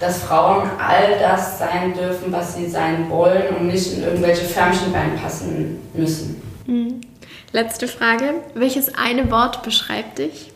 dass 0.00 0.22
Frauen 0.22 0.68
all 0.78 1.18
das 1.18 1.58
sein 1.58 1.92
dürfen, 1.94 2.32
was 2.32 2.54
sie 2.54 2.68
sein 2.68 3.10
wollen 3.10 3.54
und 3.56 3.66
nicht 3.66 3.92
in 3.92 4.02
irgendwelche 4.02 4.44
Förmchen 4.44 4.94
reinpassen 4.94 5.78
müssen. 5.92 6.42
Mhm. 6.66 7.00
Letzte 7.54 7.86
Frage. 7.86 8.34
Welches 8.54 8.96
eine 8.96 9.30
Wort 9.30 9.62
beschreibt 9.62 10.18
dich? 10.18 10.50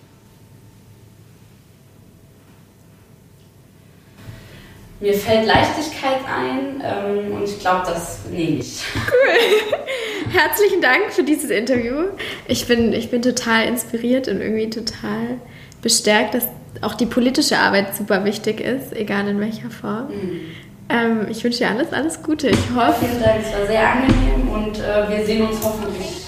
Mir 4.98 5.14
fällt 5.14 5.46
Leichtigkeit 5.46 6.18
ein 6.26 6.82
ähm, 6.84 7.34
und 7.34 7.44
ich 7.44 7.60
glaube, 7.60 7.82
das 7.86 8.24
nehme 8.32 8.58
ich. 8.58 8.82
Cool. 8.96 10.32
Herzlichen 10.32 10.80
Dank 10.80 11.12
für 11.12 11.22
dieses 11.22 11.50
Interview. 11.50 12.06
Ich 12.48 12.66
bin, 12.66 12.92
ich 12.92 13.12
bin 13.12 13.22
total 13.22 13.68
inspiriert 13.68 14.26
und 14.26 14.40
irgendwie 14.40 14.68
total 14.68 15.38
bestärkt, 15.80 16.34
dass 16.34 16.48
auch 16.80 16.96
die 16.96 17.06
politische 17.06 17.58
Arbeit 17.58 17.94
super 17.94 18.24
wichtig 18.24 18.60
ist, 18.60 18.92
egal 18.92 19.28
in 19.28 19.38
welcher 19.38 19.70
Form. 19.70 20.08
Mhm. 20.08 20.40
Ähm, 20.88 21.26
ich 21.30 21.44
wünsche 21.44 21.58
dir 21.58 21.70
alles, 21.70 21.92
alles 21.92 22.24
Gute. 22.24 22.48
Ich 22.48 22.70
hoffe. 22.74 23.06
Vielen 23.06 23.22
Dank, 23.22 23.44
es 23.44 23.56
war 23.56 23.66
sehr 23.68 23.88
angenehm 23.88 24.48
und 24.48 24.80
äh, 24.80 25.08
wir 25.08 25.24
sehen 25.24 25.46
uns 25.46 25.58
hoffentlich. 25.62 26.27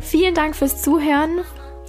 Vielen 0.00 0.34
Dank 0.34 0.56
fürs 0.56 0.82
Zuhören. 0.82 1.40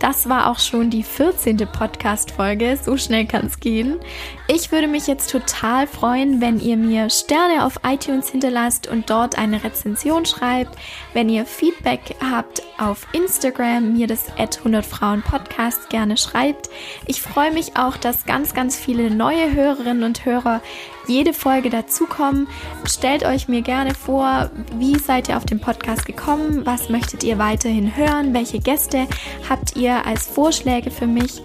Das 0.04 0.28
war 0.28 0.52
auch 0.52 0.60
schon 0.60 0.90
die 0.90 1.02
14. 1.02 1.56
Podcast-Folge. 1.60 2.78
So 2.82 2.98
schnell 2.98 3.26
kann 3.26 3.46
es 3.46 3.62
gehen. 3.62 4.02
Ich 4.50 4.70
würde 4.70 4.90
mich 4.90 5.08
jetzt 5.08 5.32
total 5.32 5.88
freuen, 5.88 6.42
wenn 6.42 6.60
ihr 6.60 6.76
mir 6.76 7.10
Sterne 7.10 7.66
auf 7.66 7.80
iTunes 7.86 8.30
hinterlasst 8.30 8.88
und 8.88 9.10
dort 9.10 9.38
eine 9.38 9.64
Rezension 9.64 10.26
schreibt. 10.26 10.78
Wenn 11.14 11.30
ihr 11.30 11.46
Feedback 11.46 12.18
habt 12.20 12.64
auf 12.78 13.08
Instagram, 13.14 13.94
mir 13.94 14.08
das 14.08 14.26
100 14.38 14.86
Frauen 14.86 15.22
Podcast 15.22 15.90
gerne 15.90 16.18
schreibt. 16.18 16.70
Ich 17.06 17.22
freue 17.22 17.54
mich 17.54 17.78
auch, 17.78 17.96
dass 17.96 18.26
ganz, 18.26 18.54
ganz 18.54 18.76
viele 18.76 19.10
neue 19.10 19.54
Hörerinnen 19.54 20.04
und 20.04 20.26
Hörer 20.26 20.60
jede 21.08 21.34
Folge 21.34 21.70
dazukommen. 21.70 22.48
Stellt 22.86 23.26
euch 23.26 23.48
mir 23.48 23.62
gerne 23.62 23.94
vor, 23.94 24.50
wie 24.78 24.98
seid 24.98 25.30
ihr 25.30 25.38
auf 25.38 25.46
den 25.46 25.60
Podcast 25.60 26.06
gekommen? 26.06 26.66
Was 26.66 26.90
möchtet 26.90 27.24
ihr 27.24 27.38
weiterhin 27.38 27.96
hören? 27.96 28.34
Welche 28.34 28.60
Gäste 28.60 29.08
habt 29.50 29.76
ihr 29.76 30.06
als 30.06 30.28
Vorschläge 30.28 30.92
für 30.92 31.08
mich? 31.08 31.42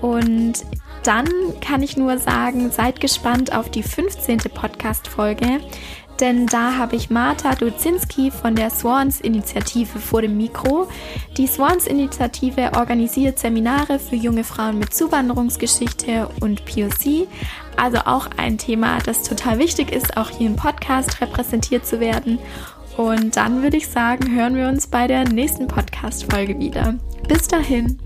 Und 0.00 0.64
dann 1.02 1.28
kann 1.60 1.82
ich 1.82 1.96
nur 1.96 2.18
sagen, 2.18 2.70
seid 2.70 3.00
gespannt 3.00 3.54
auf 3.54 3.70
die 3.70 3.82
15. 3.82 4.38
Podcast-Folge 4.52 5.60
denn 6.20 6.46
da 6.46 6.76
habe 6.76 6.96
ich 6.96 7.10
Marta 7.10 7.54
Duzinski 7.54 8.30
von 8.30 8.54
der 8.54 8.70
Swans-Initiative 8.70 9.98
vor 9.98 10.22
dem 10.22 10.36
Mikro. 10.36 10.88
Die 11.36 11.46
Swans-Initiative 11.46 12.72
organisiert 12.76 13.38
Seminare 13.38 13.98
für 13.98 14.16
junge 14.16 14.44
Frauen 14.44 14.78
mit 14.78 14.92
Zuwanderungsgeschichte 14.94 16.28
und 16.40 16.64
POC, 16.64 17.26
also 17.76 17.98
auch 18.04 18.28
ein 18.36 18.58
Thema, 18.58 18.98
das 18.98 19.22
total 19.22 19.58
wichtig 19.58 19.92
ist, 19.92 20.16
auch 20.16 20.30
hier 20.30 20.48
im 20.48 20.56
Podcast 20.56 21.20
repräsentiert 21.20 21.86
zu 21.86 22.00
werden. 22.00 22.38
Und 22.96 23.36
dann 23.36 23.62
würde 23.62 23.78
ich 23.78 23.88
sagen, 23.88 24.34
hören 24.34 24.56
wir 24.56 24.68
uns 24.68 24.86
bei 24.86 25.06
der 25.06 25.24
nächsten 25.24 25.66
Podcast-Folge 25.66 26.58
wieder. 26.58 26.96
Bis 27.28 27.48
dahin. 27.48 27.98